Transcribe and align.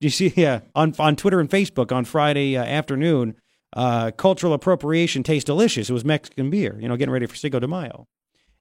Do 0.00 0.06
you 0.06 0.10
see? 0.10 0.32
Yeah, 0.36 0.60
on 0.74 0.94
on 0.98 1.16
Twitter 1.16 1.40
and 1.40 1.48
Facebook 1.48 1.92
on 1.92 2.04
Friday 2.04 2.56
uh, 2.56 2.64
afternoon, 2.64 3.36
uh, 3.74 4.10
cultural 4.12 4.52
appropriation 4.52 5.22
tastes 5.22 5.44
delicious. 5.44 5.90
It 5.90 5.92
was 5.92 6.04
Mexican 6.04 6.50
beer. 6.50 6.78
You 6.80 6.88
know, 6.88 6.96
getting 6.96 7.12
ready 7.12 7.26
for 7.26 7.36
Cinco 7.36 7.60
de 7.60 7.68
Mayo. 7.68 8.06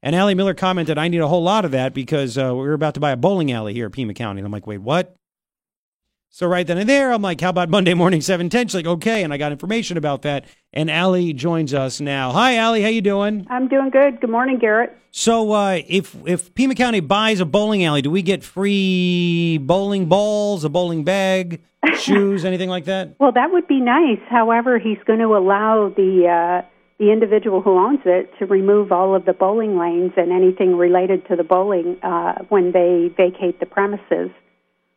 And 0.01 0.15
Ally 0.15 0.33
Miller 0.33 0.53
commented, 0.53 0.97
"I 0.97 1.07
need 1.07 1.21
a 1.21 1.27
whole 1.27 1.43
lot 1.43 1.65
of 1.65 1.71
that 1.71 1.93
because 1.93 2.37
uh, 2.37 2.53
we're 2.55 2.73
about 2.73 2.93
to 2.95 2.99
buy 2.99 3.11
a 3.11 3.17
bowling 3.17 3.51
alley 3.51 3.73
here 3.73 3.85
at 3.87 3.91
Pima 3.91 4.13
County." 4.13 4.39
And 4.39 4.45
I'm 4.45 4.51
like, 4.51 4.67
"Wait, 4.67 4.79
what?" 4.79 5.15
So 6.31 6.45
right 6.45 6.65
then 6.65 6.77
and 6.77 6.87
there, 6.87 7.11
I'm 7.11 7.23
like, 7.23 7.41
"How 7.41 7.49
about 7.49 7.69
Monday 7.69 7.95
morning 7.95 8.21
7:10?" 8.21 8.67
She's 8.67 8.75
like, 8.75 8.85
"Okay," 8.85 9.23
and 9.23 9.33
I 9.33 9.37
got 9.37 9.51
information 9.51 9.97
about 9.97 10.21
that. 10.21 10.45
And 10.71 10.89
Ally 10.91 11.31
joins 11.31 11.73
us 11.73 11.99
now. 11.99 12.31
Hi, 12.31 12.55
Ally. 12.55 12.81
How 12.81 12.89
you 12.89 13.01
doing? 13.01 13.47
I'm 13.49 13.67
doing 13.67 13.89
good. 13.89 14.21
Good 14.21 14.29
morning, 14.29 14.59
Garret. 14.59 14.95
So, 15.09 15.51
uh, 15.53 15.79
if 15.87 16.15
if 16.27 16.53
Pima 16.53 16.75
County 16.75 16.99
buys 16.99 17.39
a 17.39 17.45
bowling 17.45 17.83
alley, 17.83 18.03
do 18.03 18.11
we 18.11 18.21
get 18.21 18.43
free 18.43 19.57
bowling 19.57 20.05
balls, 20.05 20.63
a 20.63 20.69
bowling 20.69 21.03
bag, 21.03 21.61
shoes, 21.97 22.45
anything 22.45 22.69
like 22.69 22.85
that? 22.85 23.15
Well, 23.19 23.31
that 23.31 23.51
would 23.51 23.67
be 23.67 23.79
nice. 23.79 24.21
However, 24.29 24.77
he's 24.77 24.99
going 25.07 25.19
to 25.19 25.35
allow 25.35 25.89
the 25.89 26.27
uh, 26.27 26.67
the 26.99 27.11
individual 27.11 27.61
who 27.63 27.75
owns 27.75 28.01
it 28.05 28.29
to 28.37 28.45
remove 28.45 28.91
all 28.91 29.15
of 29.15 29.25
the 29.25 29.33
bowling 29.33 29.79
lanes 29.79 30.11
and 30.15 30.31
anything 30.31 30.75
related 30.75 31.27
to 31.29 31.35
the 31.35 31.43
bowling 31.43 31.97
uh, 32.03 32.43
when 32.49 32.71
they 32.71 33.09
vacate 33.17 33.59
the 33.59 33.65
premises. 33.65 34.29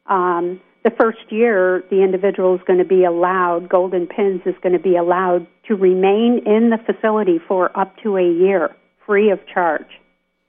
Um, 0.07 0.61
the 0.85 0.91
first 0.91 1.31
year, 1.31 1.85
the 1.91 2.03
individual 2.03 2.55
is 2.55 2.61
going 2.67 2.79
to 2.79 2.85
be 2.85 3.05
allowed, 3.05 3.69
Golden 3.69 4.07
Pins 4.07 4.43
is 4.47 4.55
going 4.63 4.73
to 4.73 4.79
be 4.79 4.97
allowed 4.97 5.47
to 5.69 5.75
remain 5.75 6.43
in 6.47 6.71
the 6.71 6.79
facility 6.79 7.39
for 7.47 7.77
up 7.79 7.97
to 8.03 8.17
a 8.17 8.23
year, 8.29 8.75
free 9.07 9.31
of 9.31 9.39
charge. 9.47 9.87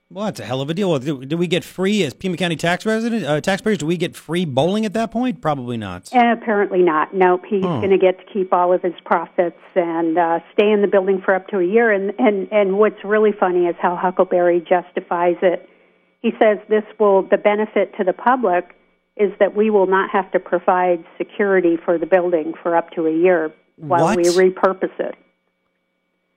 Well, 0.10 0.26
that's 0.26 0.40
a 0.40 0.46
hell 0.46 0.62
of 0.62 0.70
a 0.70 0.76
deal. 0.76 0.98
Do, 1.00 1.26
do 1.26 1.38
we 1.38 1.48
get 1.48 1.64
free 1.64 2.04
as 2.04 2.14
Pima 2.14 2.38
County 2.38 2.56
tax 2.56 2.86
resident 2.86 3.26
uh, 3.26 3.42
taxpayers? 3.42 3.80
Do 3.80 3.88
we 3.88 3.98
get 3.98 4.16
free 4.16 4.46
bowling 4.46 4.86
at 4.86 4.94
that 4.94 5.10
point? 5.10 5.42
Probably 5.42 5.76
not. 5.76 6.10
And 6.14 6.38
apparently 6.40 6.84
not. 6.84 7.16
Nope. 7.16 7.46
He's 7.50 7.64
Oh. 7.66 7.80
going 7.80 7.90
to 7.90 7.98
get 7.98 8.20
to 8.20 8.26
keep 8.32 8.54
all 8.54 8.72
of 8.74 8.84
his 8.84 8.94
profits 9.06 9.58
and 9.74 10.16
uh, 10.20 10.40
stay 10.54 10.70
in 10.72 10.82
the 10.82 10.88
building 10.88 11.20
for 11.26 11.34
up 11.34 11.48
to 11.48 11.58
a 11.58 11.66
year. 11.66 11.92
And 11.92 12.14
and 12.20 12.48
and 12.52 12.78
what's 12.78 13.04
really 13.04 13.32
funny 13.32 13.66
is 13.66 13.76
how 13.82 13.96
Huckelberry 13.98 14.60
justifies 14.68 15.38
it. 15.42 15.68
He 16.22 16.32
says 16.40 16.60
this 16.70 16.84
will 17.00 17.24
the 17.24 17.38
benefit 17.38 17.96
to 17.98 18.04
the 18.04 18.14
public 18.14 18.76
is 19.18 19.32
that 19.40 19.56
we 19.56 19.70
will 19.70 19.88
not 19.88 20.10
have 20.10 20.32
to 20.32 20.40
provide 20.40 21.04
security 21.18 21.78
for 21.78 21.98
the 21.98 22.06
building 22.06 22.54
for 22.62 22.76
up 22.76 22.92
to 22.92 23.06
a 23.08 23.12
year 23.16 23.52
while 23.78 24.04
What? 24.06 24.18
we 24.18 24.24
repurpose 24.24 24.98
it. 25.00 25.16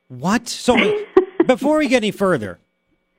What? 0.09 0.49
So 0.49 0.77
before 1.47 1.79
we 1.79 1.89
get 1.89 1.99
any 1.99 2.11
further, 2.11 2.59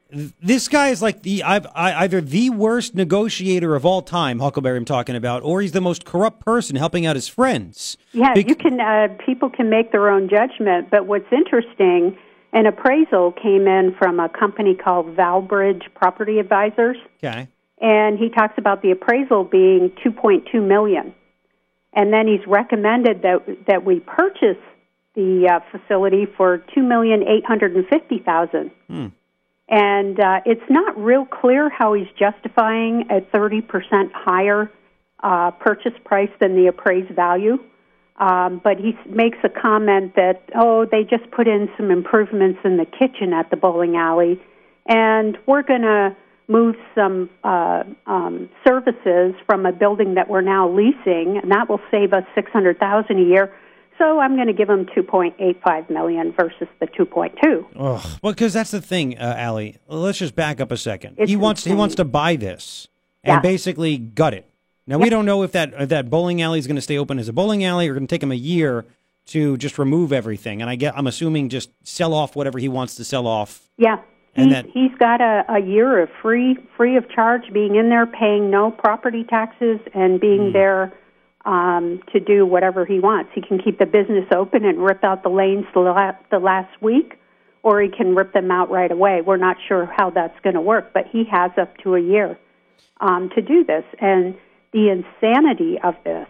this 0.10 0.68
guy 0.70 0.90
is 0.90 1.02
like 1.02 1.24
the 1.24 1.44
I've, 1.44 1.68
either 1.76 2.22
the 2.22 2.50
worst 2.52 2.96
negotiator 2.96 3.76
of 3.76 3.86
all 3.86 4.02
time, 4.02 4.40
Huckelberry 4.40 4.78
I'm 4.78 4.86
talking 4.86 5.16
about, 5.18 5.44
or 5.44 5.62
he's 5.62 5.74
the 5.74 5.82
most 5.82 6.06
corrupt 6.06 6.46
person 6.46 6.78
helping 6.78 7.06
out 7.06 7.16
his 7.18 7.28
friends. 7.28 7.98
Yeah, 8.14 8.34
Bec- 8.34 8.48
you 8.48 8.56
can. 8.56 8.80
Uh, 8.80 9.10
people 9.26 9.50
can 9.50 9.70
make 9.70 9.92
their 9.92 10.10
own 10.10 10.30
judgment. 10.30 10.90
But 10.90 11.08
what's 11.08 11.30
interesting, 11.32 12.18
an 12.54 12.66
appraisal 12.68 13.34
came 13.34 13.68
in 13.68 13.94
from 14.00 14.22
a 14.22 14.30
company 14.30 14.76
called 14.76 15.14
Valbridge 15.16 15.94
Property 15.94 16.40
Advisors, 16.40 16.98
Okay. 17.22 17.50
And 17.80 18.18
he 18.18 18.30
talks 18.30 18.56
about 18.58 18.82
the 18.82 18.92
appraisal 18.92 19.44
being 19.44 19.92
2.2 20.06 20.66
million. 20.66 21.14
And 21.94 22.14
then 22.14 22.28
he's 22.28 22.46
recommended 22.46 23.24
that 23.24 23.66
that 23.68 23.84
we 23.84 24.00
purchase 24.02 24.62
the 25.16 25.50
uh, 25.50 25.60
facility 25.72 26.28
for 26.38 26.64
two 26.76 26.84
million 26.84 27.24
eight 27.24 27.44
hundred 27.46 27.76
and 27.76 27.88
fifty 27.88 28.20
thousand. 28.20 28.72
And 29.70 30.20
uh, 30.20 30.42
it's 30.46 30.70
not 30.70 30.98
real 30.98 31.26
clear 31.26 31.70
how 31.70 31.94
he's 31.94 32.08
justifying 32.18 33.08
a 33.10 33.20
30% 33.36 34.12
higher 34.14 34.72
uh, 35.22 35.52
purchase 35.52 35.92
price 36.06 36.30
than 36.40 36.56
the 36.56 36.68
appraised 36.68 37.14
value. 37.14 37.58
Um, 38.18 38.62
but 38.64 38.78
he 38.78 38.98
makes 39.08 39.38
a 39.44 39.50
comment 39.50 40.16
that, 40.16 40.42
oh, 40.56 40.86
they 40.86 41.04
just 41.04 41.30
put 41.32 41.48
in 41.48 41.70
some 41.78 41.92
improvements 41.92 42.60
in 42.64 42.78
the 42.78 42.86
kitchen 42.86 43.34
at 43.34 43.50
the 43.52 43.58
bowling 43.58 43.96
alley, 43.96 44.42
and 44.88 45.38
we're 45.46 45.62
going 45.62 45.84
to 45.84 46.16
move 46.48 46.76
some 46.96 47.30
uh, 47.44 47.84
um, 48.06 48.50
services 48.66 49.34
from 49.46 49.66
a 49.66 49.72
building 49.72 50.16
that 50.16 50.30
we're 50.30 50.42
now 50.42 50.70
leasing, 50.70 51.40
and 51.42 51.52
that 51.52 51.70
will 51.70 51.82
save 51.92 52.14
us 52.14 52.24
600000 52.36 53.18
a 53.18 53.22
year. 53.22 53.54
So 53.98 54.20
I'm 54.20 54.36
going 54.36 54.48
to 54.48 54.54
give 54.54 54.68
them 54.68 54.86
2.85 54.96 55.90
million 55.90 56.32
versus 56.40 56.68
the 56.80 56.86
2.2. 56.88 57.66
Ugh. 57.76 58.20
Well, 58.22 58.34
because 58.34 58.54
that's 58.54 58.70
the 58.72 58.82
thing, 58.82 59.18
uh, 59.18 59.34
Ally. 59.38 59.72
Let's 59.88 60.20
just 60.20 60.36
back 60.36 60.62
up 60.62 60.72
a 60.72 60.78
second. 60.78 61.16
It's 61.18 61.30
he 61.30 61.36
wants 61.36 61.64
he 61.64 61.74
wants 61.74 61.96
to 61.96 62.06
buy 62.06 62.36
this 62.36 62.88
and 63.24 63.36
Yeah. 63.38 63.40
basically 63.42 63.98
gut 63.98 64.34
it. 64.36 64.48
Now 64.86 65.00
we 65.00 65.10
don't 65.10 65.26
know 65.26 65.42
if 65.44 65.52
that 65.54 65.74
if 65.78 65.90
that 65.90 66.10
bowling 66.12 66.42
alley 66.44 66.60
is 66.60 66.68
going 66.68 66.76
to 66.76 66.82
stay 66.82 66.98
open 66.98 67.18
as 67.20 67.28
a 67.28 67.34
bowling 67.34 67.64
alley 67.66 67.90
or 67.90 67.94
going 67.94 68.06
to 68.08 68.14
take 68.16 68.24
him 68.24 68.32
a 68.32 68.36
year 68.36 68.86
to 69.28 69.58
just 69.58 69.78
remove 69.80 70.14
everything. 70.14 70.62
And 70.62 70.70
I 70.70 70.76
get 70.76 70.96
I'm 70.98 71.08
assuming 71.08 71.50
just 71.50 71.72
sell 71.84 72.14
off 72.14 72.36
whatever 72.36 72.60
he 72.60 72.70
wants 72.70 72.96
to 72.96 73.04
sell 73.04 73.26
off. 73.26 73.68
Yeah. 73.78 73.98
And 74.38 74.46
He's, 74.46 74.54
that- 74.54 74.66
he's 74.72 74.96
got 75.00 75.20
a, 75.20 75.44
a 75.50 75.60
year 75.60 76.02
of 76.04 76.10
free 76.22 76.56
free 76.78 76.96
of 76.96 77.10
charge 77.10 77.52
being 77.52 77.76
in 77.76 77.90
there, 77.90 78.06
paying 78.06 78.50
no 78.50 78.72
property 78.72 79.24
taxes, 79.24 79.80
and 79.94 80.20
being 80.22 80.54
there 80.54 80.94
um, 81.46 82.02
to 82.14 82.20
do 82.20 82.46
whatever 82.46 82.86
he 82.86 83.00
wants. 83.00 83.32
He 83.34 83.42
can 83.42 83.58
keep 83.60 83.80
the 83.80 83.86
business 83.86 84.26
open 84.36 84.64
and 84.64 84.78
rip 84.84 85.04
out 85.04 85.24
the 85.24 85.30
lanes 85.30 85.66
the, 85.74 85.80
la- 85.80 86.16
the 86.30 86.40
last 86.40 86.82
week, 86.82 87.18
or 87.64 87.82
he 87.82 87.90
can 87.90 88.16
rip 88.16 88.32
them 88.34 88.52
out 88.52 88.70
right 88.70 88.92
away. 88.92 89.22
We're 89.22 89.38
not 89.38 89.58
sure 89.68 89.86
how 89.98 90.12
that's 90.12 90.40
going 90.42 90.56
to 90.56 90.62
work, 90.62 90.94
but 90.94 91.06
he 91.12 91.24
has 91.32 91.52
up 91.58 91.76
to 91.84 91.96
a 91.96 92.02
year 92.02 92.38
um, 93.02 93.30
to 93.36 93.42
do 93.42 93.64
this. 93.64 93.84
And 94.00 94.36
the 94.74 94.90
insanity 94.90 95.78
of 95.84 95.96
this 96.04 96.28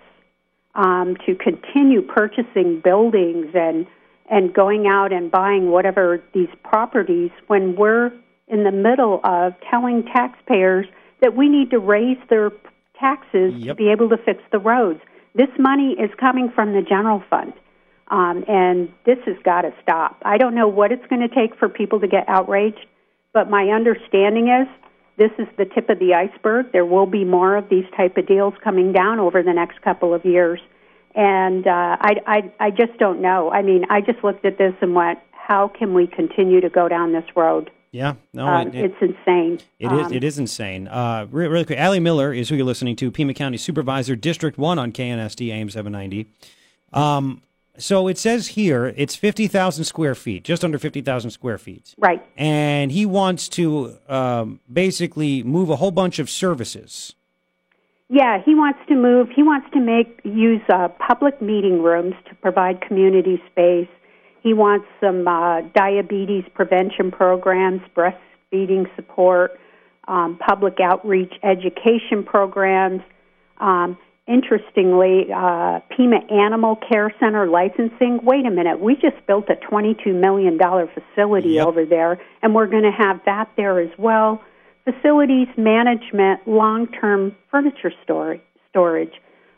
um, 0.76 1.18
to 1.26 1.36
continue 1.36 2.02
purchasing 2.04 2.80
buildings 2.82 3.48
and 3.54 3.88
and 4.30 4.54
going 4.54 4.88
out 4.88 5.14
and 5.14 5.32
buying 5.32 5.72
whatever 5.72 6.22
these 6.34 6.50
properties 6.64 7.32
when 7.48 7.76
we're 7.76 8.12
in 8.48 8.64
the 8.64 8.72
middle 8.72 9.20
of 9.24 9.54
telling 9.70 10.04
taxpayers 10.04 10.86
that 11.22 11.36
we 11.36 11.50
need 11.50 11.72
to 11.72 11.80
raise 11.80 12.18
their 12.30 12.52
taxes 13.00 13.54
to 13.64 13.76
be 13.76 13.90
able 13.90 14.10
to 14.10 14.18
fix 14.18 14.42
the 14.52 14.60
roads. 14.60 15.00
This 15.36 15.50
money 15.60 15.96
is 16.00 16.10
coming 16.20 16.52
from 16.54 16.74
the 16.74 16.82
general 16.82 17.24
fund. 17.30 17.54
Um, 18.10 18.46
and 18.48 18.90
this 19.06 19.18
has 19.26 19.36
got 19.44 19.62
to 19.64 19.74
stop. 19.82 20.22
I 20.24 20.38
don't 20.38 20.56
know 20.56 20.68
what 20.68 20.92
it's 20.92 21.06
going 21.08 21.28
to 21.28 21.34
take 21.34 21.58
for 21.60 21.68
people 21.68 22.00
to 22.00 22.08
get 22.08 22.24
outraged, 22.30 22.86
but 23.34 23.50
my 23.50 23.68
understanding 23.70 24.48
is 24.48 24.68
this 25.18 25.32
is 25.38 25.48
the 25.58 25.66
tip 25.66 25.90
of 25.90 26.00
the 26.00 26.14
iceberg. 26.14 26.72
There 26.72 26.86
will 26.86 27.06
be 27.06 27.26
more 27.26 27.58
of 27.58 27.68
these 27.70 27.86
type 27.98 28.16
of 28.18 28.28
deals 28.28 28.54
coming 28.64 28.94
down 28.94 29.20
over 29.20 29.44
the 29.44 29.52
next 29.52 29.82
couple 29.82 30.14
of 30.14 30.24
years, 30.24 30.62
and 31.18 31.68
uh, 31.68 31.98
I, 32.00 32.14
I, 32.26 32.52
I 32.60 32.70
just 32.72 32.98
don't 32.98 33.22
know. 33.22 33.52
I 33.52 33.62
mean, 33.64 33.84
I 33.90 34.00
just 34.02 34.24
looked 34.24 34.46
at 34.46 34.58
this 34.58 34.74
and 34.82 34.96
went, 34.96 35.20
"How 35.32 35.68
can 35.68 35.94
we 35.94 36.08
continue 36.08 36.62
to 36.62 36.70
go 36.70 36.88
down 36.88 37.12
this 37.12 37.26
road?" 37.36 37.72
Yeah, 37.92 38.14
no, 38.34 38.46
Um, 38.48 38.68
it, 38.68 38.76
it, 38.76 38.86
it's 38.92 39.02
insane. 39.02 39.60
it 39.80 39.92
is 39.92 40.08
Um, 40.08 40.14
it 40.14 40.24
is 40.24 40.38
insane. 40.38 40.88
Uh, 40.88 41.26
re- 41.32 41.48
really 41.48 41.66
quick, 41.66 41.80
Ally 41.80 42.00
Miller 42.00 42.34
is 42.34 42.50
who 42.50 42.56
you're 42.56 42.66
listening 42.66 42.96
to, 42.98 43.10
Pima 43.12 43.34
County 43.34 43.58
Supervisor, 43.58 44.16
District 44.16 44.58
One 44.58 44.78
on 44.78 44.92
KNST 44.92 45.50
AM 45.50 45.70
790. 45.70 46.28
Um, 46.94 47.42
so 47.78 48.08
it 48.08 48.18
says 48.18 48.50
here 48.50 48.94
it's 48.98 49.16
fifty 49.16 49.48
thousand 49.48 49.86
square 49.86 50.16
feet, 50.16 50.44
just 50.44 50.64
under 50.66 50.78
fifty 50.80 51.02
thousand 51.02 51.32
square 51.32 51.58
feet. 51.58 51.94
right. 51.98 52.24
and 52.36 52.92
he 52.92 53.06
wants 53.06 53.48
to 53.50 53.98
um, 54.10 54.60
basically 54.72 55.44
move 55.44 55.70
a 55.70 55.76
whole 55.78 55.92
bunch 55.92 56.20
of 56.20 56.30
services. 56.30 57.14
Yeah, 58.10 58.42
he 58.44 58.56
wants 58.56 58.80
to 58.88 58.96
move. 58.96 59.30
He 59.36 59.44
wants 59.44 59.68
to 59.74 59.80
make 59.82 60.22
use 60.24 60.62
uh, 60.70 60.88
public 60.88 61.42
meeting 61.42 61.82
rooms 61.84 62.16
to 62.30 62.36
provide 62.36 62.80
community 62.82 63.42
space. 63.52 63.90
He 64.42 64.54
wants 64.54 64.86
some 65.02 65.28
uh, 65.28 65.62
diabetes 65.76 66.46
prevention 66.54 67.12
programs, 67.12 67.82
breastfeeding 67.96 68.86
support, 68.96 69.60
um, 70.08 70.38
public 70.38 70.80
outreach 70.82 71.34
education 71.44 72.24
programs. 72.24 73.02
Um, 73.58 73.98
interestingly, 74.26 75.28
uh, 75.36 75.82
Pima 75.90 76.20
Animal 76.32 76.78
Care 76.78 77.14
Center 77.20 77.46
licensing. 77.48 78.20
Wait 78.24 78.46
a 78.46 78.52
minute, 78.52 78.80
we 78.80 78.96
just 78.96 79.18
built 79.26 79.50
a 79.50 79.56
$22 79.56 80.14
million 80.16 80.58
facility 80.58 81.50
Yep. 81.50 81.68
over 81.68 81.86
there, 81.86 82.22
and 82.42 82.56
we're 82.56 82.68
going 82.68 82.84
to 82.84 82.92
have 82.92 83.20
that 83.26 83.50
there 83.58 83.80
as 83.82 83.90
well. 83.98 84.42
Facilities 84.88 85.50
management, 85.58 86.48
long 86.48 86.88
term 86.88 87.36
furniture 87.52 87.92
storage. 88.04 89.12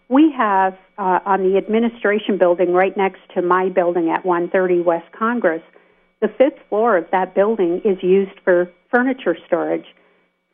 We 0.10 0.34
have 0.36 0.74
uh, 0.98 1.20
on 1.24 1.44
the 1.44 1.56
administration 1.56 2.40
building 2.40 2.74
right 2.74 2.98
next 2.98 3.20
to 3.36 3.44
my 3.44 3.70
building 3.70 4.10
at 4.10 4.26
130 4.26 4.82
West 4.82 5.06
Congress, 5.12 5.62
the 6.20 6.30
fifth 6.30 6.58
floor 6.68 6.98
of 6.98 7.06
that 7.12 7.36
building 7.36 7.80
is 7.86 8.02
used 8.02 8.40
for 8.44 8.72
furniture 8.90 9.38
storage. 9.46 9.86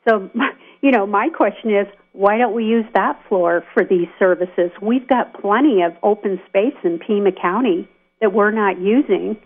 So, 0.06 0.28
you 0.82 0.90
know, 0.90 1.06
my 1.06 1.30
question 1.34 1.74
is, 1.74 1.86
why 2.12 2.36
don't 2.36 2.54
we 2.54 2.64
use 2.64 2.84
that 2.92 3.18
floor 3.30 3.64
for 3.72 3.82
these 3.82 4.08
services? 4.18 4.70
We've 4.82 5.08
got 5.08 5.40
plenty 5.40 5.80
of 5.82 5.92
open 6.02 6.38
space 6.48 6.76
in 6.84 6.98
Pima 6.98 7.32
County 7.32 7.88
that 8.20 8.34
we're 8.34 8.50
not 8.50 8.78
using. 8.78 9.38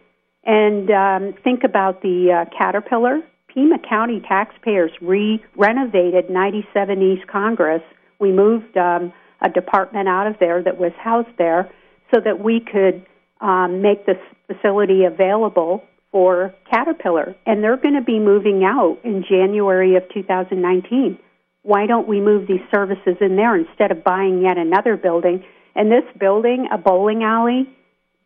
And 0.44 0.90
um, 0.90 1.34
think 1.44 1.62
about 1.62 2.02
the 2.02 2.46
uh, 2.46 2.56
Caterpillar. 2.58 3.20
Pima 3.52 3.78
County 3.78 4.20
taxpayers 4.20 4.92
re 5.00 5.42
renovated 5.56 6.30
97 6.30 7.02
East 7.02 7.26
Congress. 7.26 7.82
We 8.18 8.32
moved 8.32 8.76
um, 8.76 9.12
a 9.40 9.48
department 9.48 10.08
out 10.08 10.26
of 10.26 10.36
there 10.38 10.62
that 10.62 10.78
was 10.78 10.92
housed 10.98 11.36
there 11.38 11.70
so 12.14 12.20
that 12.20 12.40
we 12.40 12.60
could 12.60 13.06
um, 13.40 13.82
make 13.82 14.06
this 14.06 14.18
facility 14.46 15.04
available 15.04 15.84
for 16.12 16.54
Caterpillar. 16.70 17.34
And 17.46 17.62
they're 17.62 17.76
going 17.76 17.94
to 17.94 18.02
be 18.02 18.18
moving 18.18 18.64
out 18.64 18.98
in 19.04 19.24
January 19.28 19.96
of 19.96 20.02
2019. 20.12 21.18
Why 21.62 21.86
don't 21.86 22.08
we 22.08 22.20
move 22.20 22.46
these 22.46 22.60
services 22.72 23.16
in 23.20 23.36
there 23.36 23.56
instead 23.56 23.90
of 23.90 24.02
buying 24.02 24.42
yet 24.42 24.58
another 24.58 24.96
building? 24.96 25.44
And 25.74 25.90
this 25.90 26.04
building, 26.18 26.68
a 26.72 26.78
bowling 26.78 27.22
alley, 27.22 27.68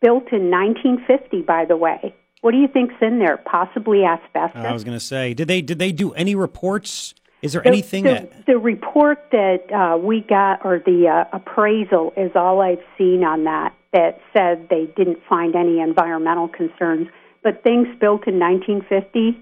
built 0.01 0.31
in 0.31 0.49
1950, 0.49 1.41
by 1.41 1.65
the 1.65 1.77
way. 1.77 2.15
What 2.41 2.51
do 2.51 2.57
you 2.57 2.67
think's 2.67 2.95
in 3.01 3.19
there? 3.19 3.37
Possibly 3.37 4.03
asbestos. 4.03 4.63
I 4.63 4.71
was 4.71 4.83
going 4.83 4.97
to 4.97 5.03
say, 5.03 5.33
did 5.33 5.47
they 5.47 5.61
did 5.61 5.79
they 5.79 5.91
do 5.91 6.13
any 6.13 6.35
reports? 6.35 7.15
Is 7.41 7.53
there 7.53 7.61
the, 7.61 7.67
anything 7.67 8.03
the, 8.03 8.09
that 8.09 8.45
the 8.45 8.57
report 8.57 9.19
that 9.31 9.71
uh, 9.71 9.97
we 9.97 10.21
got 10.21 10.65
or 10.65 10.79
the 10.79 11.07
uh, 11.07 11.35
appraisal 11.35 12.13
is 12.17 12.31
all 12.35 12.61
I've 12.61 12.83
seen 12.97 13.23
on 13.23 13.43
that 13.45 13.73
that 13.93 14.19
said 14.33 14.67
they 14.69 14.87
didn't 14.97 15.19
find 15.27 15.55
any 15.55 15.79
environmental 15.79 16.47
concerns. 16.49 17.07
But 17.43 17.63
things 17.63 17.87
built 17.99 18.27
in 18.27 18.39
1950, 18.39 19.37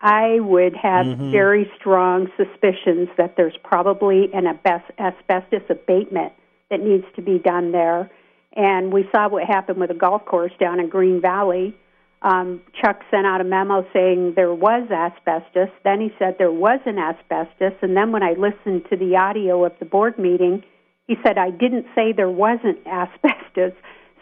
I 0.00 0.38
would 0.38 0.76
have 0.76 1.06
Mhm. 1.06 1.32
very 1.32 1.70
strong 1.76 2.30
suspicions 2.36 3.08
that 3.16 3.36
there's 3.36 3.56
probably 3.64 4.32
an 4.32 4.46
asbestos 4.46 5.62
abatement 5.68 6.32
that 6.70 6.80
needs 6.80 7.04
to 7.16 7.22
be 7.22 7.38
done 7.38 7.72
there. 7.72 8.08
And 8.52 8.92
we 8.92 9.08
saw 9.12 9.28
what 9.28 9.44
happened 9.44 9.78
with 9.78 9.90
a 9.90 9.94
golf 9.94 10.24
course 10.24 10.52
down 10.60 10.78
in 10.78 10.88
Green 10.88 11.20
Valley. 11.20 11.74
Um, 12.22 12.62
Chuck 12.80 13.00
sent 13.10 13.26
out 13.26 13.40
a 13.40 13.44
memo 13.44 13.86
saying 13.92 14.32
there 14.34 14.52
was 14.52 14.90
asbestos. 14.90 15.68
Then 15.84 16.00
he 16.00 16.12
said 16.18 16.36
there 16.38 16.52
wasn't 16.52 16.98
asbestos. 16.98 17.74
And 17.80 17.96
then 17.96 18.10
when 18.10 18.22
I 18.22 18.32
listened 18.32 18.86
to 18.90 18.96
the 18.96 19.16
audio 19.16 19.64
of 19.64 19.72
the 19.78 19.84
board 19.84 20.18
meeting, 20.18 20.64
he 21.06 21.16
said 21.24 21.38
I 21.38 21.50
didn't 21.50 21.86
say 21.94 22.12
there 22.12 22.30
wasn't 22.30 22.78
asbestos. 22.86 23.72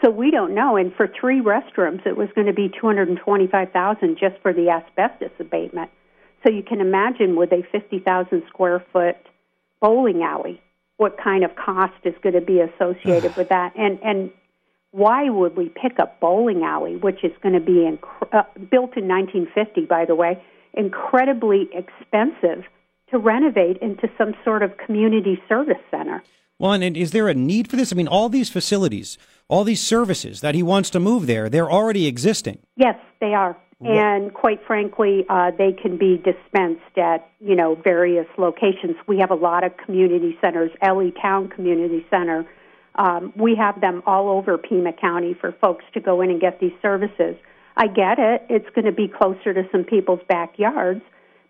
So 0.02 0.10
we 0.10 0.30
don't 0.30 0.54
know. 0.54 0.76
And 0.76 0.94
for 0.94 1.08
three 1.08 1.40
restrooms, 1.40 2.06
it 2.06 2.16
was 2.16 2.28
going 2.34 2.46
to 2.46 2.52
be 2.52 2.68
two 2.68 2.86
hundred 2.86 3.08
and 3.08 3.18
twenty-five 3.18 3.72
thousand 3.72 4.18
just 4.18 4.36
for 4.42 4.52
the 4.52 4.68
asbestos 4.68 5.30
abatement. 5.40 5.90
So 6.44 6.52
you 6.52 6.62
can 6.62 6.82
imagine 6.82 7.34
with 7.34 7.50
a 7.52 7.62
fifty 7.72 7.98
thousand 7.98 8.42
square 8.48 8.84
foot 8.92 9.16
bowling 9.80 10.22
alley, 10.22 10.60
what 10.98 11.16
kind 11.22 11.44
of 11.44 11.56
cost 11.56 11.94
is 12.04 12.14
going 12.22 12.34
to 12.34 12.40
be 12.42 12.60
associated 12.60 13.34
with 13.36 13.48
that? 13.48 13.74
And 13.74 13.98
and 14.02 14.30
why 14.92 15.28
would 15.28 15.56
we 15.56 15.68
pick 15.68 15.98
a 15.98 16.10
bowling 16.20 16.62
alley, 16.62 16.96
which 16.96 17.22
is 17.22 17.32
going 17.42 17.54
to 17.54 17.60
be 17.60 17.86
inc- 17.86 18.32
uh, 18.32 18.42
built 18.70 18.96
in 18.96 19.08
1950, 19.08 19.82
by 19.86 20.04
the 20.04 20.14
way, 20.14 20.42
incredibly 20.74 21.68
expensive 21.72 22.64
to 23.10 23.18
renovate 23.18 23.78
into 23.78 24.08
some 24.18 24.34
sort 24.44 24.62
of 24.62 24.76
community 24.78 25.40
service 25.48 25.82
center? 25.90 26.22
Well, 26.58 26.72
and 26.72 26.96
is 26.96 27.10
there 27.10 27.28
a 27.28 27.34
need 27.34 27.68
for 27.68 27.76
this? 27.76 27.92
I 27.92 27.96
mean, 27.96 28.08
all 28.08 28.28
these 28.28 28.48
facilities, 28.48 29.18
all 29.48 29.64
these 29.64 29.82
services 29.82 30.40
that 30.40 30.54
he 30.54 30.62
wants 30.62 30.88
to 30.90 31.00
move 31.00 31.26
there, 31.26 31.50
they're 31.50 31.70
already 31.70 32.06
existing. 32.06 32.60
Yes, 32.76 32.96
they 33.20 33.34
are. 33.34 33.56
And 33.80 34.32
quite 34.32 34.60
frankly, 34.66 35.26
uh, 35.28 35.50
they 35.50 35.72
can 35.72 35.98
be 35.98 36.16
dispensed 36.16 36.96
at 36.96 37.28
you 37.40 37.54
know 37.54 37.74
various 37.74 38.26
locations. 38.38 38.96
We 39.06 39.18
have 39.18 39.30
a 39.30 39.34
lot 39.34 39.64
of 39.64 39.76
community 39.76 40.38
centers. 40.40 40.70
Ellie 40.80 41.12
Towne 41.20 41.48
Community 41.48 42.06
Center. 42.10 42.46
Um, 42.96 43.32
we 43.36 43.54
have 43.56 43.80
them 43.80 44.02
all 44.06 44.30
over 44.30 44.56
Pima 44.58 44.92
County 44.92 45.34
for 45.38 45.52
folks 45.60 45.84
to 45.94 46.00
go 46.00 46.22
in 46.22 46.30
and 46.30 46.40
get 46.40 46.60
these 46.60 46.72
services. 46.80 47.36
I 47.76 47.88
get 47.88 48.18
it; 48.18 48.46
it's 48.48 48.68
going 48.74 48.86
to 48.86 48.92
be 48.92 49.08
closer 49.08 49.52
to 49.52 49.62
some 49.70 49.84
people's 49.84 50.20
backyards, 50.28 51.02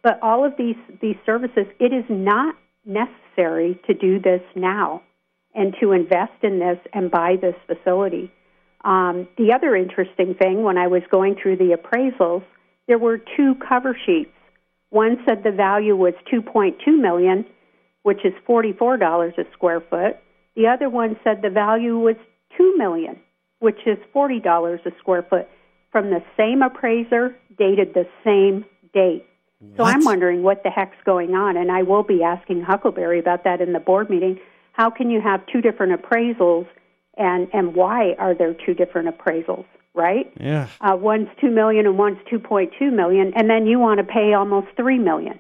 but 0.02 0.19
all 0.22 0.44
of 0.44 0.54
these 0.58 0.76
these 1.00 1.16
services, 1.25 1.66
it 1.78 1.93
is 1.93 2.04
not 2.08 2.56
necessary 2.84 3.78
to 3.87 3.94
do 3.94 4.19
this 4.20 4.43
now 4.54 5.02
and 5.54 5.75
to 5.81 5.93
invest 5.93 6.43
in 6.43 6.58
this 6.58 6.78
and 6.93 7.10
buy 7.10 7.37
this 7.40 7.54
facility. 7.66 8.31
Um, 8.84 9.26
the 9.37 9.52
other 9.52 9.75
interesting 9.75 10.34
thing, 10.34 10.62
when 10.62 10.78
I 10.78 10.87
was 10.87 11.02
going 11.10 11.37
through 11.43 11.56
the 11.56 11.76
appraisals, 11.76 12.44
there 12.87 12.98
were 12.98 13.19
two 13.19 13.56
cover 13.69 13.96
sheets. 14.06 14.31
One 14.90 15.19
said 15.26 15.43
the 15.43 15.50
value 15.50 15.96
was 15.96 16.14
2.2 16.32 16.76
million, 16.98 17.44
which 18.02 18.25
is 18.25 18.32
$44 18.48 19.38
a 19.38 19.52
square 19.52 19.81
foot. 19.81 20.19
The 20.56 20.67
other 20.67 20.88
one 20.88 21.17
said 21.23 21.43
the 21.43 21.50
value 21.50 21.99
was 21.99 22.17
2 22.56 22.76
million, 22.76 23.19
which 23.61 23.79
is 23.87 23.99
$40 24.14 24.87
a 24.87 24.99
square 24.99 25.23
foot, 25.23 25.49
from 25.93 26.11
the 26.11 26.23
same 26.37 26.62
appraiser, 26.62 27.37
dated 27.58 27.94
the 27.94 28.06
same 28.25 28.64
date. 28.93 29.25
So 29.76 29.85
What? 29.85 29.94
I'm 29.94 30.05
wondering 30.05 30.43
what 30.43 30.62
the 30.62 30.70
heck's 30.70 30.97
going 31.05 31.35
on, 31.35 31.56
and 31.56 31.70
I 31.70 31.82
will 31.82 32.03
be 32.03 32.23
asking 32.23 32.62
Huckelberry 32.62 33.19
about 33.19 33.44
that 33.44 33.61
in 33.61 33.73
the 33.73 33.81
board 33.81 34.11
meeting. 34.11 34.38
How 34.73 34.91
can 34.91 35.11
you 35.11 35.20
have 35.20 35.41
two 35.47 35.62
different 35.62 35.99
appraisals, 36.00 36.67
and 37.17 37.49
and 37.55 37.75
why 37.75 38.14
are 38.19 38.35
there 38.35 38.53
two 38.53 38.75
different 38.75 39.08
appraisals? 39.08 39.64
Right? 39.94 40.31
Yeah. 40.38 40.69
Uh, 40.82 40.97
one's 40.97 41.29
two 41.41 41.50
million 41.50 41.87
and 41.87 41.97
one's 41.97 42.19
two 42.29 42.38
point 42.38 42.73
two 42.79 42.91
million, 42.91 43.32
and 43.35 43.49
then 43.49 43.67
you 43.67 43.79
want 43.79 43.99
to 43.99 44.05
pay 44.05 44.35
almost 44.35 44.69
three 44.76 44.99
million. 44.99 45.38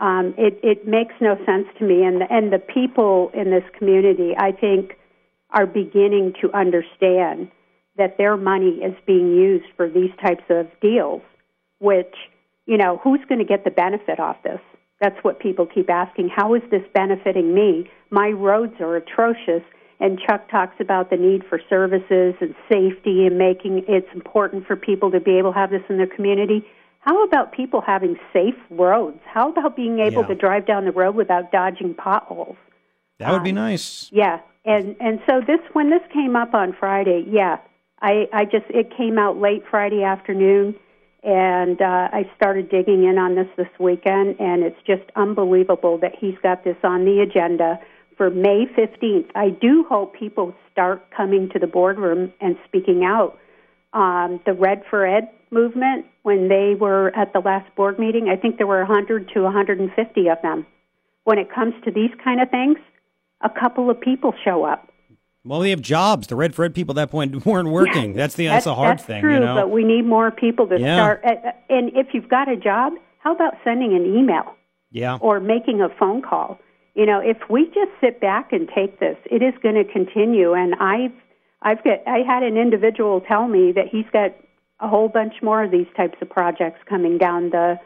Um, 0.00 0.34
it 0.38 0.60
it 0.62 0.86
makes 0.86 1.14
no 1.20 1.36
sense 1.44 1.66
to 1.78 1.84
me, 1.84 2.04
and 2.04 2.20
the, 2.20 2.26
and 2.30 2.52
the 2.52 2.58
people 2.58 3.30
in 3.34 3.50
this 3.50 3.64
community, 3.76 4.34
I 4.36 4.52
think, 4.52 4.96
are 5.50 5.66
beginning 5.66 6.34
to 6.40 6.52
understand 6.52 7.50
that 7.96 8.16
their 8.16 8.36
money 8.36 8.80
is 8.82 8.94
being 9.06 9.34
used 9.34 9.66
for 9.76 9.88
these 9.88 10.12
types 10.22 10.44
of 10.50 10.68
deals, 10.80 11.22
which 11.80 12.14
you 12.68 12.76
know, 12.76 13.00
who's 13.02 13.20
going 13.28 13.38
to 13.38 13.46
get 13.46 13.64
the 13.64 13.70
benefit 13.70 14.20
off 14.20 14.36
this? 14.44 14.60
That's 15.00 15.16
what 15.22 15.40
people 15.40 15.66
keep 15.66 15.88
asking. 15.88 16.28
How 16.28 16.54
is 16.54 16.62
this 16.70 16.82
benefiting 16.92 17.54
me? 17.54 17.90
My 18.10 18.28
roads 18.28 18.74
are 18.80 18.94
atrocious, 18.94 19.62
and 20.00 20.20
Chuck 20.20 20.50
talks 20.50 20.74
about 20.78 21.08
the 21.08 21.16
need 21.16 21.44
for 21.48 21.60
services 21.70 22.34
and 22.40 22.54
safety 22.70 23.26
and 23.26 23.38
making 23.38 23.84
it's 23.88 24.08
important 24.14 24.66
for 24.66 24.76
people 24.76 25.10
to 25.10 25.18
be 25.18 25.38
able 25.38 25.52
to 25.54 25.58
have 25.58 25.70
this 25.70 25.82
in 25.88 25.96
their 25.96 26.06
community. 26.06 26.66
How 27.00 27.24
about 27.24 27.52
people 27.52 27.80
having 27.80 28.18
safe 28.32 28.56
roads? 28.70 29.20
How 29.24 29.48
about 29.50 29.76
being 29.76 30.00
able 30.00 30.22
Yeah. 30.22 30.28
to 30.28 30.34
drive 30.34 30.66
down 30.66 30.84
the 30.84 30.92
road 30.92 31.14
without 31.14 31.50
dodging 31.52 31.94
potholes? 31.94 32.56
That 33.18 33.32
would 33.32 33.42
be 33.42 33.50
Um, 33.50 33.56
nice. 33.56 34.10
Yeah, 34.12 34.40
and 34.64 34.94
and 35.00 35.20
so 35.28 35.40
this 35.40 35.60
when 35.72 35.90
this 35.90 36.02
came 36.12 36.36
up 36.36 36.54
on 36.54 36.72
Friday, 36.72 37.24
yeah, 37.28 37.58
I 38.00 38.28
I 38.32 38.44
just 38.44 38.66
it 38.68 38.90
came 38.90 39.18
out 39.18 39.38
late 39.38 39.64
Friday 39.66 40.02
afternoon, 40.04 40.74
and 41.24 41.80
uh, 41.80 42.08
I 42.12 42.28
started 42.36 42.68
digging 42.68 43.04
in 43.04 43.18
on 43.18 43.34
this 43.34 43.48
this 43.56 43.68
weekend, 43.78 44.36
and 44.38 44.62
it's 44.62 44.80
just 44.86 45.02
unbelievable 45.16 45.98
that 45.98 46.14
he's 46.14 46.36
got 46.42 46.62
this 46.64 46.76
on 46.84 47.04
the 47.04 47.20
agenda 47.20 47.80
for 48.16 48.30
May 48.30 48.66
fifteenth. 48.66 49.30
I 49.34 49.50
do 49.50 49.84
hope 49.88 50.14
people 50.14 50.54
start 50.70 51.10
coming 51.10 51.48
to 51.50 51.58
the 51.58 51.66
boardroom 51.66 52.32
and 52.40 52.56
speaking 52.66 53.04
out. 53.04 53.38
Um, 53.94 54.40
the 54.44 54.52
Red 54.52 54.84
for 54.90 55.06
Ed 55.06 55.28
movement, 55.50 56.06
when 56.22 56.48
they 56.48 56.74
were 56.78 57.12
at 57.16 57.32
the 57.32 57.40
last 57.40 57.74
board 57.76 57.98
meeting, 57.98 58.28
I 58.28 58.36
think 58.36 58.56
there 58.58 58.66
were 58.66 58.84
100 58.84 59.30
to 59.34 59.42
150 59.42 60.28
of 60.28 60.38
them. 60.42 60.66
When 61.24 61.38
it 61.38 61.52
comes 61.52 61.74
to 61.84 61.90
these 61.90 62.10
kind 62.22 62.40
of 62.40 62.50
things, 62.50 62.78
a 63.42 63.50
couple 63.50 63.90
of 63.90 64.00
people 64.00 64.32
show 64.44 64.64
up. 64.64 64.88
Well, 65.44 65.60
they 65.60 65.70
have 65.70 65.80
jobs. 65.80 66.26
The 66.26 66.36
red 66.36 66.54
Fred 66.54 66.74
people 66.74 66.92
at 66.92 66.96
that 66.96 67.10
point 67.10 67.46
weren't 67.46 67.68
working. 67.68 68.14
That's 68.14 68.34
the 68.34 68.46
that's, 68.46 68.64
the 68.64 68.74
hard 68.74 68.98
that's 68.98 69.04
thing, 69.04 69.22
True, 69.22 69.34
you 69.34 69.40
know. 69.40 69.54
but 69.54 69.70
we 69.70 69.84
need 69.84 70.04
more 70.06 70.30
people 70.30 70.66
to 70.68 70.78
Yeah. 70.78 70.96
start. 70.96 71.24
uh, 71.24 71.52
And 71.68 71.90
if 71.96 72.08
you've 72.12 72.28
got 72.28 72.48
a 72.50 72.56
job, 72.56 72.94
how 73.18 73.34
about 73.34 73.54
sending 73.64 73.94
an 73.94 74.04
email 74.04 74.54
yeah. 74.90 75.18
or 75.20 75.40
making 75.40 75.80
a 75.80 75.88
phone 75.98 76.22
call? 76.22 76.58
You 76.94 77.06
know, 77.06 77.20
if 77.20 77.36
we 77.48 77.66
just 77.66 77.92
sit 78.00 78.20
back 78.20 78.52
and 78.52 78.68
take 78.74 78.98
this, 79.00 79.16
it 79.30 79.42
is 79.42 79.54
going 79.62 79.76
to 79.76 79.84
continue. 79.84 80.52
And 80.54 80.74
I've, 80.80 81.12
I've 81.62 81.82
got, 81.84 82.00
I 82.06 82.18
had 82.26 82.42
an 82.42 82.56
individual 82.56 83.20
tell 83.20 83.46
me 83.46 83.70
that 83.72 83.86
he's 83.90 84.06
got 84.12 84.34
a 84.80 84.88
whole 84.88 85.08
bunch 85.08 85.34
more 85.42 85.62
of 85.64 85.70
these 85.70 85.86
types 85.96 86.16
of 86.20 86.30
projects 86.30 86.80
coming 86.88 87.18
down 87.18 87.50
the, 87.50 87.78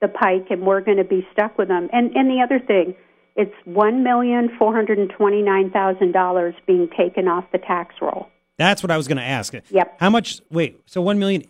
the 0.00 0.08
pike, 0.08 0.46
and 0.50 0.62
we're 0.62 0.80
going 0.80 0.98
to 0.98 1.04
be 1.04 1.26
stuck 1.32 1.58
with 1.58 1.68
them. 1.68 1.88
And 1.92 2.14
and 2.14 2.30
the 2.30 2.40
other 2.42 2.58
thing, 2.64 2.94
it's 3.34 3.54
one 3.64 4.02
million 4.02 4.50
four 4.58 4.74
hundred 4.74 4.98
and 4.98 5.10
twenty 5.10 5.42
nine 5.42 5.70
thousand 5.70 6.12
dollars 6.12 6.54
being 6.66 6.88
taken 6.96 7.28
off 7.28 7.44
the 7.52 7.58
tax 7.58 7.94
roll. 8.00 8.28
That's 8.58 8.82
what 8.82 8.90
I 8.90 8.96
was 8.96 9.06
going 9.06 9.18
to 9.18 9.24
ask. 9.24 9.54
Yep. 9.70 9.96
How 10.00 10.08
much? 10.10 10.40
Wait. 10.50 10.80
So 10.86 11.02
one 11.02 11.18
million. 11.18 11.44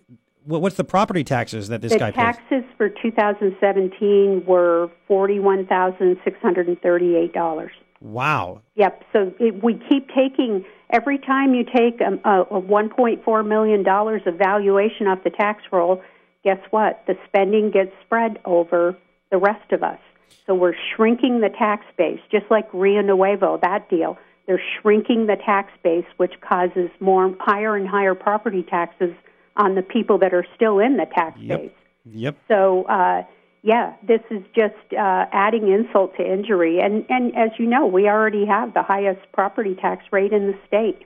What's 0.44 0.76
the 0.76 0.84
property 0.84 1.24
taxes 1.24 1.68
that 1.68 1.80
this 1.82 1.92
The 1.92 1.98
guy 1.98 2.12
pays? 2.12 2.36
taxes 2.36 2.62
for 2.76 2.88
2017 2.88 4.44
were 4.46 4.90
forty-one 5.08 5.66
thousand 5.66 6.18
six 6.24 6.38
hundred 6.40 6.68
and 6.68 6.80
thirty-eight 6.80 7.32
dollars. 7.32 7.72
Wow. 8.00 8.62
Yep. 8.74 9.02
So 9.12 9.34
it, 9.38 9.62
we 9.62 9.74
keep 9.88 10.08
taking 10.08 10.64
every 10.90 11.18
time 11.18 11.54
you 11.54 11.64
take 11.64 12.00
um, 12.00 12.20
a, 12.24 12.42
a 12.42 12.60
1.4 12.60 13.46
million 13.46 13.82
dollars 13.82 14.22
of 14.26 14.36
valuation 14.36 15.06
off 15.06 15.24
the 15.24 15.30
tax 15.30 15.62
roll. 15.72 16.02
Guess 16.44 16.60
what? 16.70 17.02
The 17.06 17.16
spending 17.26 17.70
gets 17.70 17.92
spread 18.04 18.38
over 18.44 18.96
the 19.30 19.38
rest 19.38 19.72
of 19.72 19.82
us. 19.82 19.98
So 20.46 20.54
we're 20.54 20.74
shrinking 20.94 21.40
the 21.40 21.48
tax 21.48 21.84
base, 21.98 22.20
just 22.30 22.46
like 22.50 22.68
Rio 22.72 23.02
Nuevo, 23.02 23.58
that 23.62 23.88
deal. 23.90 24.16
They're 24.46 24.62
shrinking 24.80 25.26
the 25.26 25.36
tax 25.36 25.72
base, 25.82 26.04
which 26.18 26.40
causes 26.40 26.88
more 27.00 27.34
higher 27.40 27.74
and 27.74 27.88
higher 27.88 28.14
property 28.14 28.62
taxes 28.62 29.12
on 29.56 29.74
the 29.74 29.82
people 29.82 30.18
that 30.18 30.32
are 30.32 30.46
still 30.54 30.78
in 30.78 30.96
the 30.98 31.06
tax 31.06 31.40
Yep. 31.40 31.60
base. 31.60 31.70
Yep. 32.04 32.36
So, 32.46 32.84
uh, 32.84 33.24
yeah, 33.66 33.94
this 34.06 34.20
is 34.30 34.44
just 34.54 34.76
uh, 34.92 35.26
adding 35.32 35.72
insult 35.72 36.16
to 36.18 36.22
injury. 36.24 36.78
And, 36.78 37.04
and 37.08 37.36
as 37.36 37.50
you 37.58 37.66
know, 37.66 37.84
we 37.84 38.08
already 38.08 38.46
have 38.46 38.72
the 38.74 38.82
highest 38.84 39.20
property 39.32 39.74
tax 39.74 40.04
rate 40.12 40.32
in 40.32 40.46
the 40.46 40.54
state. 40.68 41.04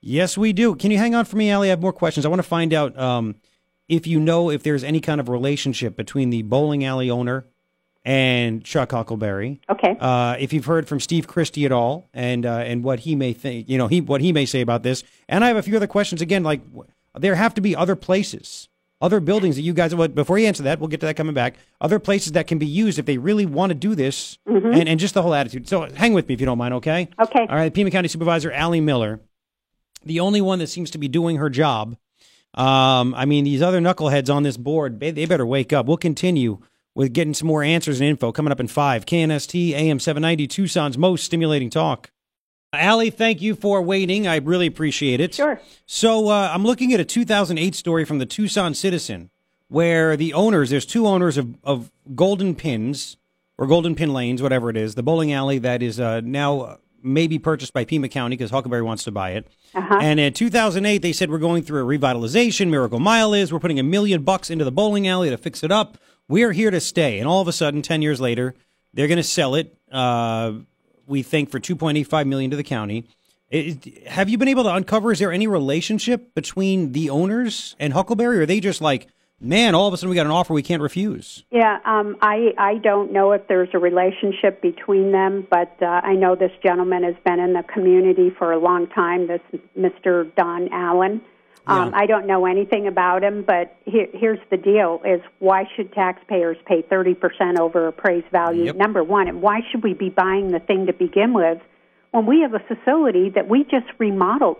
Yes, 0.00 0.38
we 0.38 0.52
do. 0.52 0.76
Can 0.76 0.92
you 0.92 0.98
hang 0.98 1.16
on 1.16 1.24
for 1.24 1.36
me, 1.36 1.50
Ally? 1.50 1.66
I 1.66 1.70
have 1.70 1.80
more 1.80 1.92
questions. 1.92 2.24
I 2.24 2.28
want 2.28 2.38
to 2.38 2.46
find 2.48 2.72
out 2.72 2.96
um, 2.96 3.34
if 3.88 4.06
you 4.06 4.20
know 4.20 4.50
if 4.50 4.62
there's 4.62 4.84
any 4.84 5.00
kind 5.00 5.20
of 5.20 5.28
relationship 5.28 5.96
between 5.96 6.30
the 6.30 6.42
bowling 6.42 6.84
alley 6.84 7.10
owner 7.10 7.44
and 8.04 8.64
Chuck 8.64 8.90
Huckelberry. 8.90 9.58
Okay. 9.68 9.96
Uh, 9.98 10.36
if 10.38 10.52
you've 10.52 10.66
heard 10.66 10.86
from 10.86 11.00
Steve 11.00 11.26
Christy 11.26 11.66
at 11.66 11.72
all, 11.72 12.08
and 12.14 12.46
uh, 12.46 12.58
and 12.58 12.84
what 12.84 13.00
he 13.00 13.16
may 13.16 13.32
think, 13.32 13.68
you 13.68 13.76
know, 13.76 13.88
he 13.88 14.00
what 14.00 14.20
he 14.20 14.32
may 14.32 14.46
say 14.46 14.60
about 14.60 14.84
this. 14.84 15.02
And 15.28 15.44
I 15.44 15.48
have 15.48 15.56
a 15.56 15.62
few 15.62 15.74
other 15.74 15.88
questions. 15.88 16.22
Again, 16.22 16.44
like 16.44 16.60
there 17.18 17.34
have 17.34 17.54
to 17.54 17.60
be 17.60 17.74
other 17.74 17.96
places, 17.96 18.68
other 19.00 19.20
buildings 19.20 19.56
that 19.56 19.62
you 19.62 19.72
guys. 19.72 19.94
Before 19.94 20.38
you 20.38 20.46
answer 20.46 20.62
that, 20.64 20.78
we'll 20.78 20.88
get 20.88 21.00
to 21.00 21.06
that 21.06 21.16
coming 21.16 21.34
back. 21.34 21.56
Other 21.80 21.98
places 21.98 22.32
that 22.32 22.46
can 22.46 22.58
be 22.58 22.66
used 22.66 22.98
if 22.98 23.06
they 23.06 23.18
really 23.18 23.46
want 23.46 23.70
to 23.70 23.74
do 23.74 23.94
this, 23.94 24.38
mm-hmm. 24.48 24.72
and 24.72 24.88
and 24.88 25.00
just 25.00 25.14
the 25.14 25.22
whole 25.22 25.34
attitude. 25.34 25.68
So 25.68 25.88
hang 25.94 26.12
with 26.12 26.28
me 26.28 26.34
if 26.34 26.40
you 26.40 26.46
don't 26.46 26.58
mind, 26.58 26.74
okay? 26.74 27.08
Okay. 27.20 27.40
All 27.40 27.56
right. 27.56 27.72
Pima 27.72 27.90
County 27.90 28.08
Supervisor 28.08 28.52
Ally 28.52 28.80
Miller, 28.80 29.20
the 30.04 30.20
only 30.20 30.40
one 30.40 30.58
that 30.58 30.68
seems 30.68 30.90
to 30.90 30.98
be 30.98 31.08
doing 31.08 31.36
her 31.36 31.50
job. 31.50 31.96
Um, 32.54 33.14
I 33.14 33.26
mean, 33.26 33.44
these 33.44 33.62
other 33.62 33.80
knuckleheads 33.80 34.32
on 34.32 34.42
this 34.42 34.56
board, 34.56 35.00
they, 35.00 35.12
they 35.12 35.24
better 35.24 35.46
wake 35.46 35.72
up. 35.72 35.86
We'll 35.86 35.96
continue 35.96 36.58
with 36.94 37.12
getting 37.12 37.34
some 37.34 37.46
more 37.48 37.62
answers 37.62 38.00
and 38.00 38.10
info 38.10 38.32
coming 38.32 38.50
up 38.52 38.60
in 38.60 38.66
five. 38.66 39.06
KNST 39.06 39.70
AM 39.70 40.00
790, 40.00 40.48
Tucson's 40.48 40.98
most 40.98 41.24
stimulating 41.24 41.70
talk. 41.70 42.10
Ally, 42.72 43.10
thank 43.10 43.42
you 43.42 43.54
for 43.54 43.82
waiting. 43.82 44.28
I 44.28 44.36
really 44.36 44.66
appreciate 44.66 45.20
it. 45.20 45.34
Sure. 45.34 45.60
So 45.86 46.28
uh, 46.28 46.50
I'm 46.52 46.64
looking 46.64 46.92
at 46.92 47.00
a 47.00 47.04
2008 47.04 47.74
story 47.74 48.04
from 48.04 48.18
the 48.18 48.26
Tucson 48.26 48.74
Citizen 48.74 49.30
where 49.68 50.16
the 50.16 50.32
owners, 50.32 50.70
there's 50.70 50.86
two 50.86 51.06
owners 51.06 51.36
of, 51.36 51.56
of 51.64 51.90
Golden 52.14 52.54
Pins 52.54 53.16
or 53.58 53.66
Golden 53.66 53.94
Pin 53.94 54.12
Lanes, 54.12 54.42
whatever 54.42 54.70
it 54.70 54.76
is, 54.76 54.94
the 54.94 55.02
bowling 55.02 55.32
alley 55.32 55.58
that 55.58 55.82
is 55.82 56.00
uh, 56.00 56.20
now 56.20 56.78
maybe 57.02 57.38
purchased 57.38 57.72
by 57.72 57.84
Pima 57.84 58.08
County 58.08 58.36
because 58.36 58.50
Huckelberry 58.50 58.84
wants 58.84 59.04
to 59.04 59.10
buy 59.10 59.30
it. 59.30 59.48
Uh-huh. 59.74 59.98
And 60.00 60.20
in 60.20 60.32
2008, 60.32 60.98
they 60.98 61.12
said 61.12 61.30
we're 61.30 61.38
going 61.38 61.62
through 61.62 61.82
a 61.82 61.98
revitalization. 61.98 62.68
Miracle 62.68 63.00
Mile 63.00 63.32
is. 63.32 63.52
We're 63.52 63.60
putting 63.60 63.78
a 63.78 63.84
million 63.84 64.22
bucks 64.22 64.50
into 64.50 64.64
the 64.64 64.72
bowling 64.72 65.08
alley 65.08 65.30
to 65.30 65.38
fix 65.38 65.62
it 65.62 65.72
up 65.72 65.98
we're 66.30 66.52
here 66.52 66.70
to 66.70 66.80
stay. 66.80 67.18
And 67.18 67.28
all 67.28 67.42
of 67.42 67.48
a 67.48 67.52
sudden, 67.52 67.82
10 67.82 68.00
years 68.00 68.20
later, 68.20 68.54
they're 68.94 69.08
going 69.08 69.18
to 69.18 69.22
sell 69.22 69.56
it, 69.56 69.76
uh, 69.90 70.52
we 71.10 71.22
think, 71.22 71.50
for 71.50 71.60
2.85 71.60 72.26
million 72.26 72.50
to 72.50 72.56
the 72.56 72.64
county. 72.64 73.04
Have 74.06 74.28
you 74.28 74.38
been 74.38 74.48
able 74.48 74.62
to 74.62 74.72
uncover, 74.72 75.10
is 75.10 75.18
there 75.18 75.32
any 75.32 75.48
relationship 75.48 76.34
between 76.34 76.92
the 76.92 77.10
owners 77.10 77.74
and 77.80 77.92
Huckelberry? 77.92 78.36
Or 78.36 78.42
are 78.42 78.46
they 78.46 78.60
just 78.60 78.80
like, 78.80 79.08
man, 79.40 79.74
all 79.74 79.88
of 79.88 79.94
a 79.94 79.96
sudden 79.96 80.10
we 80.10 80.16
got 80.16 80.26
an 80.26 80.32
offer 80.32 80.54
we 80.54 80.62
can't 80.62 80.80
refuse? 80.80 81.44
Yeah, 81.50 81.78
um, 81.84 82.16
I, 82.22 82.54
I 82.56 82.76
don't 82.76 83.12
know 83.12 83.32
if 83.32 83.48
there's 83.48 83.70
a 83.74 83.78
relationship 83.78 84.62
between 84.62 85.10
them, 85.10 85.46
but 85.50 85.76
uh, 85.82 85.86
I 85.86 86.14
know 86.14 86.36
this 86.36 86.52
gentleman 86.62 87.02
has 87.02 87.16
been 87.24 87.40
in 87.40 87.52
the 87.54 87.64
community 87.64 88.30
for 88.30 88.52
a 88.52 88.58
long 88.58 88.86
time, 88.86 89.26
this 89.26 89.40
Mr. 89.76 90.32
Don 90.36 90.68
Allen. 90.72 91.20
Um, 91.66 91.92
I 91.94 92.06
don't 92.06 92.26
know 92.26 92.46
anything 92.46 92.86
about 92.86 93.22
him, 93.22 93.42
but 93.42 93.76
here, 93.84 94.08
here's 94.12 94.40
the 94.50 94.56
deal: 94.56 95.00
is 95.04 95.20
why 95.38 95.64
should 95.76 95.92
taxpayers 95.92 96.56
pay 96.66 96.82
thirty 96.82 97.14
percent 97.14 97.58
over 97.58 97.86
appraised 97.86 98.28
value? 98.28 98.64
Yep. 98.64 98.76
Number 98.76 99.04
one, 99.04 99.28
and 99.28 99.42
why 99.42 99.60
should 99.70 99.82
we 99.82 99.94
be 99.94 100.08
buying 100.08 100.48
the 100.48 100.58
thing 100.58 100.86
to 100.86 100.92
begin 100.92 101.32
with 101.34 101.60
when 102.12 102.26
we 102.26 102.40
have 102.40 102.54
a 102.54 102.60
facility 102.60 103.30
that 103.30 103.48
we 103.48 103.64
just 103.64 103.86
remodeled 103.98 104.58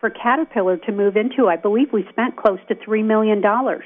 for 0.00 0.10
Caterpillar 0.10 0.76
to 0.78 0.92
move 0.92 1.16
into? 1.16 1.48
I 1.48 1.56
believe 1.56 1.92
we 1.92 2.04
spent 2.10 2.36
close 2.36 2.58
to 2.68 2.74
three 2.74 3.02
million 3.02 3.40
dollars 3.40 3.84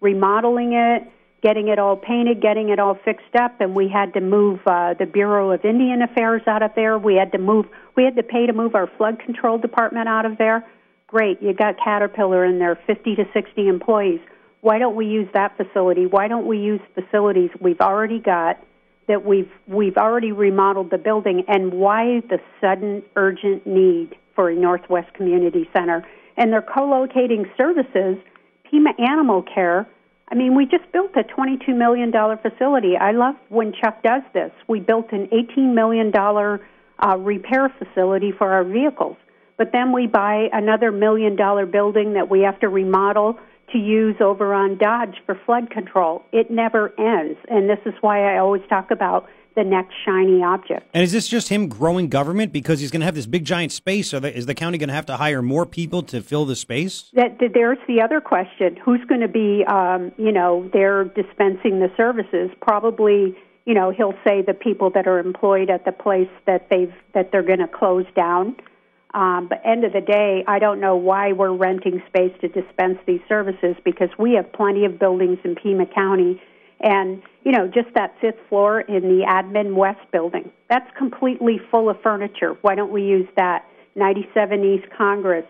remodeling 0.00 0.74
it, 0.74 1.10
getting 1.42 1.68
it 1.68 1.78
all 1.78 1.96
painted, 1.96 2.40
getting 2.40 2.68
it 2.68 2.78
all 2.78 2.94
fixed 3.04 3.34
up, 3.34 3.60
and 3.60 3.74
we 3.74 3.88
had 3.88 4.14
to 4.14 4.20
move 4.20 4.60
uh, 4.66 4.94
the 4.94 5.06
Bureau 5.06 5.50
of 5.50 5.64
Indian 5.64 6.02
Affairs 6.02 6.42
out 6.46 6.62
of 6.62 6.70
there. 6.76 6.98
We 6.98 7.16
had 7.16 7.32
to 7.32 7.38
move. 7.38 7.66
We 7.96 8.04
had 8.04 8.14
to 8.14 8.22
pay 8.22 8.46
to 8.46 8.52
move 8.52 8.76
our 8.76 8.86
flood 8.96 9.18
control 9.18 9.58
department 9.58 10.08
out 10.08 10.24
of 10.24 10.38
there 10.38 10.64
Great, 11.08 11.40
you 11.40 11.54
got 11.54 11.76
Caterpillar 11.82 12.44
in 12.44 12.58
there, 12.58 12.76
50 12.84 13.14
to 13.14 13.24
60 13.32 13.68
employees. 13.68 14.20
Why 14.60 14.80
don't 14.80 14.96
we 14.96 15.06
use 15.06 15.28
that 15.34 15.56
facility? 15.56 16.06
Why 16.06 16.26
don't 16.26 16.46
we 16.46 16.58
use 16.58 16.80
facilities 16.94 17.50
we've 17.60 17.80
already 17.80 18.18
got 18.18 18.58
that 19.06 19.24
we've 19.24 19.50
we've 19.68 19.96
already 19.96 20.32
remodeled 20.32 20.90
the 20.90 20.98
building 20.98 21.44
and 21.46 21.72
why 21.74 22.22
the 22.28 22.40
sudden 22.60 23.04
urgent 23.14 23.64
need 23.64 24.16
for 24.34 24.50
a 24.50 24.56
Northwest 24.56 25.14
Community 25.14 25.68
Center? 25.72 26.04
And 26.36 26.52
they're 26.52 26.60
co-locating 26.60 27.46
services, 27.56 28.16
Pima 28.68 28.90
Animal 28.98 29.42
Care. 29.42 29.86
I 30.28 30.34
mean, 30.34 30.56
we 30.56 30.66
just 30.66 30.90
built 30.92 31.12
a 31.14 31.22
$22 31.22 31.68
million 31.68 32.10
facility. 32.42 32.96
I 32.96 33.12
love 33.12 33.36
when 33.48 33.72
Chuck 33.72 34.02
does 34.02 34.22
this. 34.34 34.50
We 34.66 34.80
built 34.80 35.12
an 35.12 35.28
$18 35.28 35.72
million 35.72 36.12
uh, 36.16 37.16
repair 37.18 37.72
facility 37.78 38.32
for 38.36 38.52
our 38.52 38.64
vehicles 38.64 39.16
but 39.56 39.72
then 39.72 39.92
we 39.92 40.06
buy 40.06 40.48
another 40.52 40.92
million 40.92 41.36
dollar 41.36 41.66
building 41.66 42.14
that 42.14 42.30
we 42.30 42.40
have 42.40 42.58
to 42.60 42.68
remodel 42.68 43.38
to 43.72 43.78
use 43.78 44.16
over 44.20 44.54
on 44.54 44.78
Dodge 44.78 45.16
for 45.24 45.38
flood 45.44 45.70
control. 45.70 46.22
It 46.32 46.50
never 46.50 46.92
ends. 46.98 47.38
And 47.48 47.68
this 47.68 47.80
is 47.84 47.94
why 48.00 48.34
I 48.34 48.38
always 48.38 48.62
talk 48.68 48.90
about 48.90 49.28
the 49.56 49.64
next 49.64 49.94
shiny 50.04 50.42
object. 50.42 50.88
And 50.94 51.02
is 51.02 51.12
this 51.12 51.26
just 51.26 51.48
him 51.48 51.68
growing 51.68 52.08
government 52.08 52.52
because 52.52 52.78
he's 52.78 52.90
going 52.90 53.00
to 53.00 53.06
have 53.06 53.14
this 53.14 53.26
big 53.26 53.44
giant 53.44 53.72
space? 53.72 54.10
So 54.10 54.18
is 54.18 54.46
the 54.46 54.54
county 54.54 54.78
going 54.78 54.88
to 54.88 54.94
have 54.94 55.06
to 55.06 55.16
hire 55.16 55.42
more 55.42 55.66
people 55.66 56.02
to 56.04 56.20
fill 56.20 56.44
the 56.44 56.54
space? 56.54 57.10
That, 57.14 57.38
that 57.40 57.54
there's 57.54 57.78
the 57.88 58.02
other 58.02 58.20
question: 58.20 58.76
Who's 58.76 59.02
going 59.08 59.22
to 59.22 59.28
be, 59.28 59.64
um, 59.66 60.12
you 60.18 60.30
know, 60.30 60.70
there 60.72 61.04
dispensing 61.04 61.80
the 61.80 61.90
services? 61.96 62.50
Probably, 62.60 63.34
you 63.64 63.74
know, 63.74 63.90
he'll 63.90 64.14
say 64.26 64.42
the 64.42 64.54
people 64.54 64.90
that 64.90 65.06
are 65.08 65.18
employed 65.18 65.70
at 65.70 65.86
the 65.86 65.92
place 65.92 66.28
that 66.46 66.68
they've 66.70 66.92
that 67.14 67.32
they're 67.32 67.42
going 67.42 67.60
to 67.60 67.68
close 67.68 68.04
down. 68.14 68.56
Um, 69.16 69.48
but 69.48 69.62
end 69.64 69.82
of 69.84 69.94
the 69.94 70.02
day, 70.02 70.44
I 70.46 70.58
don't 70.58 70.78
know 70.78 70.94
why 70.94 71.32
we're 71.32 71.56
renting 71.56 72.02
space 72.06 72.32
to 72.42 72.48
dispense 72.48 72.98
these 73.06 73.22
services 73.26 73.74
because 73.82 74.10
we 74.18 74.34
have 74.34 74.52
plenty 74.52 74.84
of 74.84 74.98
buildings 74.98 75.38
in 75.42 75.54
Pima 75.54 75.86
County, 75.86 76.40
and 76.80 77.22
you 77.42 77.50
know 77.50 77.66
just 77.66 77.88
that 77.94 78.14
fifth 78.20 78.38
floor 78.50 78.82
in 78.82 79.02
the 79.02 79.24
Admin 79.26 79.74
West 79.74 80.00
building 80.12 80.52
that's 80.68 80.86
completely 80.98 81.58
full 81.70 81.88
of 81.88 81.96
furniture. 82.02 82.58
Why 82.60 82.74
don't 82.74 82.92
we 82.92 83.04
use 83.04 83.26
that? 83.36 83.64
97 83.94 84.62
East 84.62 84.92
Congress. 84.96 85.46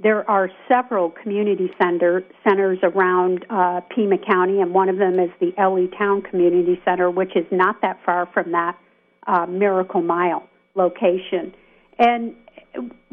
There 0.00 0.28
are 0.28 0.50
several 0.66 1.10
community 1.10 1.70
center, 1.80 2.24
centers 2.42 2.80
around 2.82 3.46
uh, 3.48 3.82
Pima 3.94 4.18
County, 4.18 4.60
and 4.60 4.74
one 4.74 4.88
of 4.88 4.98
them 4.98 5.20
is 5.20 5.30
the 5.38 5.52
Ellie 5.56 5.88
Towne 5.96 6.22
Community 6.22 6.80
Center, 6.84 7.08
which 7.08 7.36
is 7.36 7.46
not 7.52 7.80
that 7.82 8.00
far 8.04 8.28
from 8.34 8.50
that 8.50 8.76
uh, 9.28 9.46
Miracle 9.46 10.02
Mile 10.02 10.48
location. 10.74 11.54
And 11.96 12.34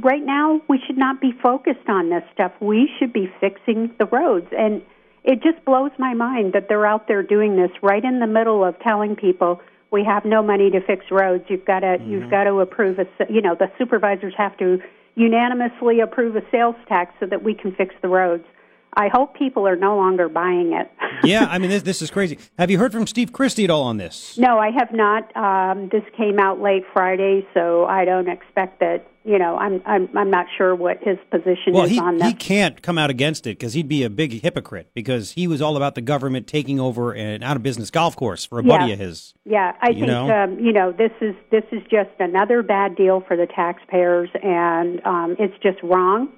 right 0.01 0.23
now 0.23 0.61
we 0.67 0.79
should 0.85 0.97
not 0.97 1.21
be 1.21 1.31
focused 1.41 1.87
on 1.87 2.09
this 2.09 2.23
stuff. 2.33 2.51
We 2.59 2.89
should 2.97 3.13
be 3.13 3.31
fixing 3.39 3.91
the 3.99 4.05
roads. 4.05 4.47
And 4.57 4.81
it 5.23 5.41
just 5.43 5.63
blows 5.65 5.91
my 5.99 6.13
mind 6.13 6.53
that 6.53 6.67
they're 6.67 6.85
out 6.85 7.07
there 7.07 7.23
doing 7.23 7.55
this 7.55 7.71
right 7.81 8.03
in 8.03 8.19
the 8.19 8.27
middle 8.27 8.63
of 8.63 8.79
telling 8.79 9.15
people 9.15 9.61
we 9.91 10.03
have 10.03 10.25
no 10.25 10.41
money 10.41 10.69
to 10.71 10.81
fix 10.81 11.05
roads. 11.11 11.43
You've 11.47 11.65
got 11.65 11.81
to 11.81 11.97
mm-hmm. 11.97 12.11
you've 12.11 12.31
got 12.31 12.45
to 12.45 12.59
approve 12.59 12.97
a 12.99 13.05
you 13.29 13.41
know 13.41 13.55
the 13.55 13.71
supervisors 13.77 14.33
have 14.37 14.57
to 14.57 14.79
unanimously 15.15 15.99
approve 15.99 16.35
a 16.35 16.41
sales 16.51 16.75
tax 16.87 17.13
so 17.19 17.25
that 17.25 17.43
we 17.43 17.53
can 17.53 17.73
fix 17.75 17.93
the 18.01 18.07
roads. 18.07 18.45
I 18.93 19.07
hope 19.07 19.35
people 19.35 19.67
are 19.67 19.75
no 19.75 19.95
longer 19.95 20.29
buying 20.29 20.73
it. 20.73 20.91
yeah, 21.23 21.47
I 21.49 21.57
mean 21.57 21.69
this 21.69 21.83
this 21.83 22.01
is 22.01 22.11
crazy. 22.11 22.37
Have 22.57 22.69
you 22.69 22.77
heard 22.77 22.91
from 22.91 23.07
Steve 23.07 23.31
Christy 23.31 23.63
at 23.63 23.69
all 23.69 23.83
on 23.83 23.97
this? 23.97 24.37
No, 24.37 24.59
I 24.59 24.71
have 24.71 24.91
not. 24.91 25.35
Um, 25.35 25.89
this 25.89 26.03
came 26.17 26.39
out 26.39 26.61
late 26.61 26.83
Friday, 26.93 27.47
so 27.53 27.85
I 27.85 28.05
don't 28.05 28.29
expect 28.29 28.79
that 28.79 29.07
you 29.23 29.37
know, 29.37 29.55
I'm 29.57 29.81
I'm 29.85 30.09
I'm 30.17 30.31
not 30.31 30.47
sure 30.57 30.73
what 30.73 30.97
his 31.03 31.17
position 31.29 31.73
well, 31.73 31.83
is 31.83 31.91
he, 31.91 31.99
on 31.99 32.17
that. 32.17 32.25
he 32.25 32.33
can't 32.33 32.81
come 32.81 32.97
out 32.97 33.11
against 33.11 33.45
it 33.45 33.59
because 33.59 33.73
he'd 33.73 33.87
be 33.87 34.03
a 34.03 34.09
big 34.09 34.41
hypocrite 34.41 34.89
because 34.95 35.31
he 35.31 35.47
was 35.47 35.61
all 35.61 35.77
about 35.77 35.93
the 35.93 36.01
government 36.01 36.47
taking 36.47 36.79
over 36.79 37.13
an 37.13 37.43
out 37.43 37.55
of 37.55 37.61
business 37.61 37.91
golf 37.91 38.15
course 38.15 38.45
for 38.45 38.59
a 38.59 38.63
yeah. 38.63 38.77
buddy 38.77 38.93
of 38.93 38.99
his. 38.99 39.35
Yeah, 39.45 39.73
I 39.79 39.93
think 39.93 40.07
know? 40.07 40.43
Um, 40.43 40.59
you 40.59 40.73
know 40.73 40.91
this 40.91 41.11
is 41.21 41.35
this 41.51 41.63
is 41.71 41.81
just 41.83 42.09
another 42.19 42.63
bad 42.63 42.95
deal 42.95 43.21
for 43.27 43.37
the 43.37 43.45
taxpayers, 43.45 44.29
and 44.41 45.05
um, 45.05 45.35
it's 45.37 45.57
just 45.61 45.77
wrong, 45.83 46.29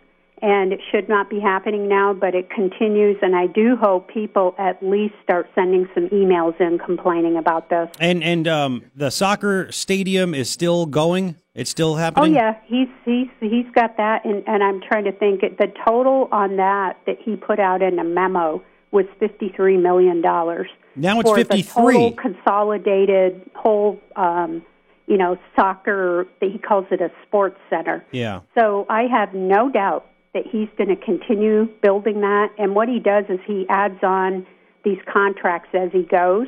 and 0.43 0.73
it 0.73 0.81
should 0.91 1.07
not 1.07 1.29
be 1.29 1.39
happening 1.39 1.87
now. 1.87 2.13
But 2.13 2.35
it 2.35 2.49
continues, 2.49 3.17
and 3.21 3.35
I 3.35 3.47
do 3.47 3.75
hope 3.81 4.09
people 4.09 4.53
at 4.59 4.83
least 4.83 5.15
start 5.23 5.49
sending 5.55 5.87
some 5.95 6.09
emails 6.09 6.59
in 6.59 6.77
complaining 6.77 7.37
about 7.37 7.69
this. 7.69 7.89
And 7.99 8.23
and 8.23 8.47
um, 8.47 8.83
the 8.95 9.09
soccer 9.09 9.71
stadium 9.71 10.35
is 10.35 10.49
still 10.51 10.85
going. 10.85 11.37
It's 11.55 11.69
still 11.69 11.95
happening. 11.95 12.35
Oh 12.35 12.35
yeah, 12.35 12.57
he's 12.65 12.89
he's 13.05 13.29
he's 13.39 13.71
got 13.73 13.97
that, 13.97 14.25
and 14.25 14.43
and 14.45 14.61
I'm 14.61 14.81
trying 14.81 15.05
to 15.05 15.11
think. 15.13 15.41
The 15.41 15.71
total 15.87 16.27
on 16.31 16.57
that 16.57 16.97
that 17.07 17.17
he 17.23 17.35
put 17.35 17.59
out 17.59 17.81
in 17.81 17.97
a 17.97 18.03
memo 18.03 18.61
was 18.91 19.05
fifty 19.19 19.49
three 19.55 19.77
million 19.77 20.21
dollars. 20.21 20.67
Now 20.95 21.19
it's 21.19 21.31
fifty 21.31 21.61
three. 21.61 22.11
Consolidated 22.21 23.49
whole, 23.55 23.99
um, 24.15 24.63
you 25.07 25.17
know, 25.17 25.37
soccer. 25.55 26.27
He 26.41 26.57
calls 26.57 26.85
it 26.91 27.01
a 27.01 27.11
sports 27.25 27.59
center. 27.69 28.03
Yeah. 28.11 28.41
So 28.57 28.85
I 28.89 29.03
have 29.03 29.33
no 29.33 29.69
doubt 29.69 30.07
that 30.33 30.43
he's 30.47 30.69
going 30.77 30.89
to 30.89 30.95
continue 30.95 31.65
building 31.81 32.21
that. 32.21 32.49
And 32.57 32.75
what 32.75 32.87
he 32.89 32.99
does 32.99 33.25
is 33.29 33.39
he 33.45 33.65
adds 33.69 34.01
on 34.03 34.45
these 34.83 34.99
contracts 35.11 35.69
as 35.73 35.91
he 35.91 36.03
goes 36.03 36.47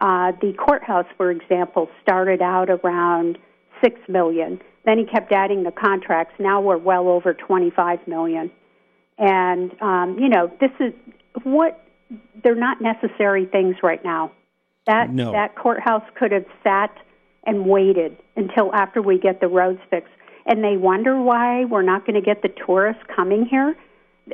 Uh, 0.00 0.30
the 0.40 0.52
courthouse, 0.52 1.06
for 1.16 1.28
example, 1.32 1.88
started 2.02 2.40
out 2.40 2.70
around 2.70 3.36
six 3.82 3.98
million. 4.08 4.60
Then 4.84 4.96
he 4.98 5.04
kept 5.04 5.32
adding 5.32 5.64
the 5.64 5.72
contracts. 5.72 6.34
Now 6.38 6.60
we're 6.60 6.78
well 6.78 7.08
over 7.08 7.34
25 7.34 8.06
million. 8.06 8.50
And 9.18 9.72
um, 9.82 10.16
you 10.20 10.28
know, 10.28 10.50
this 10.60 10.70
is 10.78 10.92
what 11.42 11.84
they're 12.44 12.54
not 12.54 12.80
necessary 12.80 13.44
things 13.46 13.74
right 13.82 14.02
now. 14.04 14.30
That 14.86 15.12
No. 15.12 15.32
that 15.32 15.56
courthouse 15.56 16.04
could 16.14 16.30
have 16.32 16.46
sat 16.62 16.92
and 17.44 17.66
waited 17.66 18.16
until 18.36 18.72
after 18.72 19.02
we 19.02 19.18
get 19.18 19.40
the 19.40 19.48
roads 19.48 19.80
fixed. 19.90 20.12
And 20.48 20.64
they 20.64 20.76
wonder 20.76 21.20
why 21.20 21.66
we're 21.66 21.82
not 21.82 22.06
going 22.06 22.14
to 22.14 22.22
get 22.22 22.42
the 22.42 22.48
tourists 22.48 23.02
coming 23.14 23.46
here. 23.46 23.76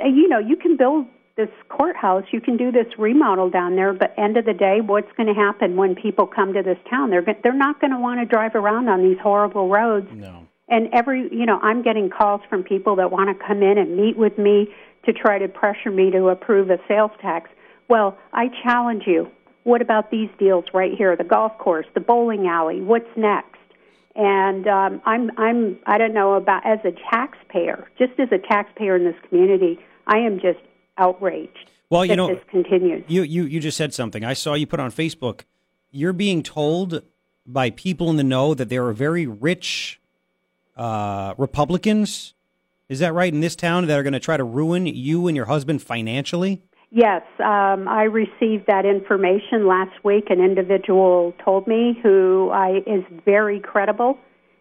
Uh, 0.00 0.06
You 0.06 0.28
know, 0.28 0.38
you 0.38 0.56
can 0.56 0.76
build 0.76 1.06
this 1.36 1.48
courthouse, 1.68 2.22
you 2.30 2.40
can 2.40 2.56
do 2.56 2.70
this 2.70 2.86
remodel 2.96 3.50
down 3.50 3.74
there, 3.74 3.92
but 3.92 4.14
end 4.16 4.36
of 4.36 4.44
the 4.44 4.52
day, 4.52 4.80
what's 4.80 5.10
going 5.16 5.26
to 5.26 5.34
happen 5.34 5.74
when 5.74 5.96
people 5.96 6.28
come 6.28 6.52
to 6.52 6.62
this 6.62 6.78
town? 6.88 7.10
They're 7.10 7.26
they're 7.42 7.52
not 7.52 7.80
going 7.80 7.90
to 7.90 7.98
want 7.98 8.20
to 8.20 8.24
drive 8.24 8.54
around 8.54 8.88
on 8.88 9.02
these 9.02 9.18
horrible 9.20 9.68
roads. 9.68 10.06
No. 10.14 10.46
And 10.68 10.88
every, 10.92 11.22
you 11.32 11.44
know, 11.44 11.58
I'm 11.60 11.82
getting 11.82 12.08
calls 12.08 12.40
from 12.48 12.62
people 12.62 12.94
that 12.96 13.10
want 13.10 13.36
to 13.36 13.46
come 13.46 13.62
in 13.62 13.78
and 13.78 13.96
meet 13.96 14.16
with 14.16 14.38
me 14.38 14.68
to 15.06 15.12
try 15.12 15.38
to 15.38 15.48
pressure 15.48 15.90
me 15.90 16.12
to 16.12 16.28
approve 16.28 16.70
a 16.70 16.78
sales 16.86 17.10
tax. 17.20 17.50
Well, 17.88 18.16
I 18.32 18.48
challenge 18.62 19.02
you. 19.06 19.30
What 19.64 19.82
about 19.82 20.10
these 20.10 20.30
deals 20.38 20.64
right 20.72 20.92
here? 20.96 21.16
The 21.16 21.24
golf 21.24 21.58
course, 21.58 21.86
the 21.94 22.00
bowling 22.00 22.46
alley. 22.46 22.80
What's 22.80 23.10
next? 23.16 23.53
And 24.16 24.66
um, 24.68 25.02
I'm, 25.04 25.30
I'm, 25.36 25.78
I 25.86 25.98
don't 25.98 26.14
know 26.14 26.34
about 26.34 26.64
as 26.64 26.78
a 26.84 26.92
taxpayer, 27.10 27.88
just 27.98 28.12
as 28.18 28.28
a 28.30 28.38
taxpayer 28.38 28.96
in 28.96 29.04
this 29.04 29.16
community, 29.28 29.78
I 30.06 30.18
am 30.18 30.38
just 30.40 30.60
outraged. 30.98 31.70
Well, 31.90 32.04
you 32.04 32.10
that 32.10 32.16
know, 32.16 32.28
this 32.28 32.44
continues. 32.50 33.04
You, 33.08 33.22
you 33.22 33.44
you 33.44 33.60
just 33.60 33.76
said 33.76 33.92
something. 33.92 34.24
I 34.24 34.32
saw 34.32 34.54
you 34.54 34.66
put 34.66 34.80
on 34.80 34.90
Facebook. 34.90 35.42
You're 35.90 36.12
being 36.12 36.42
told 36.42 37.02
by 37.46 37.70
people 37.70 38.10
in 38.10 38.16
the 38.16 38.24
know 38.24 38.54
that 38.54 38.68
there 38.68 38.86
are 38.86 38.92
very 38.92 39.26
rich 39.26 40.00
uh, 40.76 41.34
Republicans. 41.36 42.34
Is 42.88 42.98
that 42.98 43.14
right 43.14 43.32
in 43.32 43.40
this 43.40 43.56
town 43.56 43.86
that 43.86 43.98
are 43.98 44.02
going 44.02 44.12
to 44.12 44.20
try 44.20 44.36
to 44.36 44.44
ruin 44.44 44.86
you 44.86 45.26
and 45.26 45.36
your 45.36 45.46
husband 45.46 45.82
financially? 45.82 46.62
Yes, 46.96 47.22
um, 47.40 47.88
I 47.88 48.04
received 48.04 48.68
that 48.68 48.86
information 48.86 49.66
last 49.66 50.04
week. 50.04 50.30
An 50.30 50.38
individual 50.38 51.34
told 51.44 51.66
me 51.66 51.98
who 52.00 52.50
I, 52.52 52.84
is 52.86 53.02
very 53.24 53.58
credible 53.58 54.16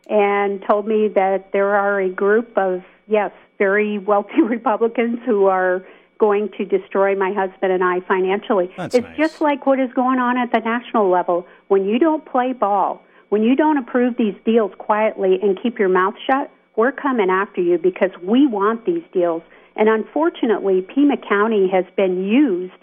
and 0.10 0.60
told 0.68 0.88
me 0.88 1.10
that 1.10 1.52
there 1.54 1.76
are 1.76 2.02
a 2.02 2.10
group 2.10 2.58
of, 2.58 2.82
yes, 3.08 3.32
very 3.60 4.00
wealthy 4.00 4.42
Republicans 4.44 5.20
who 5.28 5.46
are 5.46 5.86
going 6.18 6.50
to 6.58 6.66
destroy 6.66 7.16
my 7.16 7.34
husband 7.34 7.72
and 7.72 7.84
I 7.84 8.00
financially. 8.08 8.72
That's 8.78 8.96
it's 8.96 9.06
nice. 9.06 9.18
just 9.18 9.40
like 9.40 9.68
what 9.68 9.80
is 9.80 9.94
going 9.94 10.18
on 10.18 10.36
at 10.36 10.52
the 10.52 10.60
national 10.60 11.12
level. 11.12 11.46
When 11.68 11.86
you 11.86 12.00
don't 12.00 12.26
play 12.26 12.54
ball, 12.54 13.04
when 13.30 13.44
you 13.44 13.56
don't 13.56 13.78
approve 13.78 14.18
these 14.18 14.36
deals 14.44 14.72
quietly 14.80 15.38
and 15.40 15.62
keep 15.62 15.78
your 15.78 15.90
mouth 15.90 16.16
shut, 16.26 16.50
we're 16.78 16.94
coming 16.94 17.30
after 17.30 17.62
you 17.62 17.78
because 17.78 18.10
we 18.24 18.48
want 18.48 18.88
these 18.88 19.04
deals. 19.14 19.44
And 19.76 19.90
unfortunately, 19.90 20.82
Pima 20.82 21.18
County 21.18 21.70
has 21.72 21.86
been 21.96 22.24
used 22.24 22.74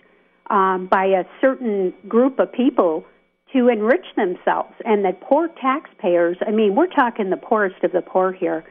um, 0.51 0.89
by 0.91 1.07
a 1.07 1.25
certain 1.41 1.95
group 2.09 2.39
of 2.39 2.53
people 2.53 3.05
to 3.53 3.69
enrich 3.69 4.07
themselves. 4.17 4.75
And 4.85 5.05
the 5.05 5.13
poor 5.13 5.49
taxpayers, 5.61 6.37
I 6.47 6.51
mean, 6.51 6.75
we're 6.75 6.89
talking 6.89 7.31
the 7.31 7.37
poorest 7.37 7.83
of 7.85 7.93
the 7.93 8.03
poor 8.03 8.33
here, 8.33 8.65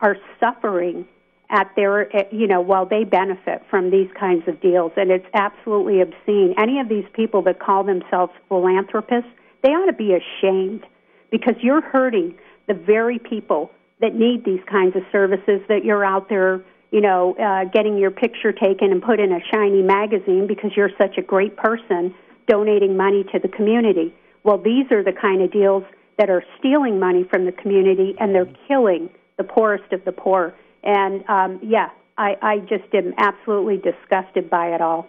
are 0.00 0.16
suffering 0.40 1.06
at 1.50 1.70
their, 1.76 2.14
eh, 2.14 2.24
you 2.32 2.46
know, 2.46 2.60
while 2.60 2.86
they 2.86 3.04
benefit 3.04 3.62
from 3.70 3.90
these 3.90 4.08
kinds 4.18 4.46
of 4.48 4.60
deals. 4.60 4.92
And 4.96 5.10
it's 5.10 5.26
absolutely 5.34 6.00
obscene. 6.00 6.54
Any 6.58 6.80
of 6.80 6.88
these 6.88 7.04
people 7.12 7.42
that 7.42 7.60
call 7.60 7.84
themselves 7.84 8.32
philanthropists, 8.48 9.30
they 9.62 9.70
ought 9.70 9.86
to 9.86 9.92
be 9.92 10.14
ashamed 10.14 10.84
because 11.30 11.54
you're 11.60 11.82
hurting 11.82 12.34
the 12.66 12.74
very 12.74 13.18
people 13.18 13.70
that 14.00 14.14
need 14.14 14.44
these 14.44 14.60
kinds 14.70 14.96
of 14.96 15.02
services 15.10 15.60
that 15.68 15.84
you're 15.84 16.04
out 16.04 16.28
there, 16.28 16.62
you 16.90 17.00
know, 17.00 17.34
uh, 17.36 17.64
getting 17.70 17.98
your 17.98 18.10
picture 18.10 18.52
taken 18.52 18.92
and 18.92 19.02
put 19.02 19.20
in 19.20 19.32
a 19.32 19.40
shiny 19.52 19.82
magazine 19.82 20.46
because 20.46 20.70
you're 20.76 20.90
such 20.98 21.18
a 21.18 21.22
great 21.22 21.56
person 21.56 22.14
donating 22.46 22.96
money 22.96 23.24
to 23.32 23.38
the 23.38 23.48
community. 23.48 24.14
Well, 24.44 24.58
these 24.58 24.90
are 24.92 25.02
the 25.02 25.12
kind 25.12 25.42
of 25.42 25.50
deals 25.50 25.82
that 26.18 26.30
are 26.30 26.44
stealing 26.58 26.98
money 26.98 27.24
from 27.28 27.44
the 27.44 27.52
community 27.52 28.14
and 28.18 28.34
they're 28.34 28.50
killing 28.68 29.10
the 29.36 29.44
poorest 29.44 29.92
of 29.92 30.04
the 30.04 30.12
poor. 30.12 30.54
And 30.82 31.28
um, 31.28 31.60
yeah, 31.62 31.90
I, 32.16 32.36
I 32.40 32.58
just 32.60 32.94
am 32.94 33.12
absolutely 33.18 33.76
disgusted 33.76 34.48
by 34.48 34.68
it 34.68 34.80
all. 34.80 35.08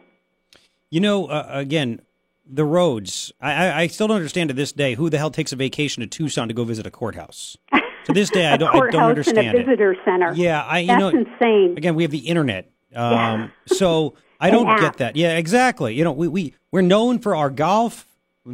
You 0.90 1.00
know, 1.00 1.28
uh, 1.28 1.46
again, 1.50 2.02
the 2.46 2.66
roads. 2.66 3.32
I, 3.42 3.54
I, 3.54 3.82
I 3.82 3.88
still 3.88 4.08
don't 4.08 4.18
understand 4.18 4.50
to 4.50 4.54
this 4.54 4.72
day 4.72 4.96
who 4.96 5.10
the 5.10 5.18
hell 5.18 5.32
takes 5.32 5.52
a 5.52 5.56
vacation 5.56 6.02
to 6.02 6.08
Tucson 6.08 6.48
to 6.48 6.54
go 6.54 6.64
visit 6.64 6.86
a 6.86 6.92
courthouse. 6.92 7.58
To 8.08 8.14
this 8.14 8.30
day, 8.30 8.48
I 8.48 8.58
don't. 8.58 8.70
I 8.76 8.90
don't 8.90 9.04
understand 9.04 9.50
and 9.50 9.58
a 9.58 9.62
it. 9.62 9.66
visitor 9.66 9.96
center. 10.04 10.34
Yeah, 10.34 10.64
I. 10.64 10.80
You 10.80 10.88
That's 10.88 11.00
know, 11.00 11.08
insane. 11.10 11.76
again, 11.78 11.96
we 11.96 12.04
have 12.04 12.12
the 12.12 12.20
internet. 12.28 12.72
Um, 12.96 13.12
Yeah. 13.14 13.48
so 13.68 14.16
I 14.40 14.50
don't 14.50 14.80
get 14.80 14.98
that. 14.98 15.16
Yeah, 15.16 15.38
exactly. 15.38 15.94
You 15.96 16.04
know, 16.04 16.12
we, 16.12 16.28
we, 16.28 16.54
we're 16.72 16.82
known 16.82 17.20
for 17.20 17.36
our 17.36 17.50
golf, 17.50 18.06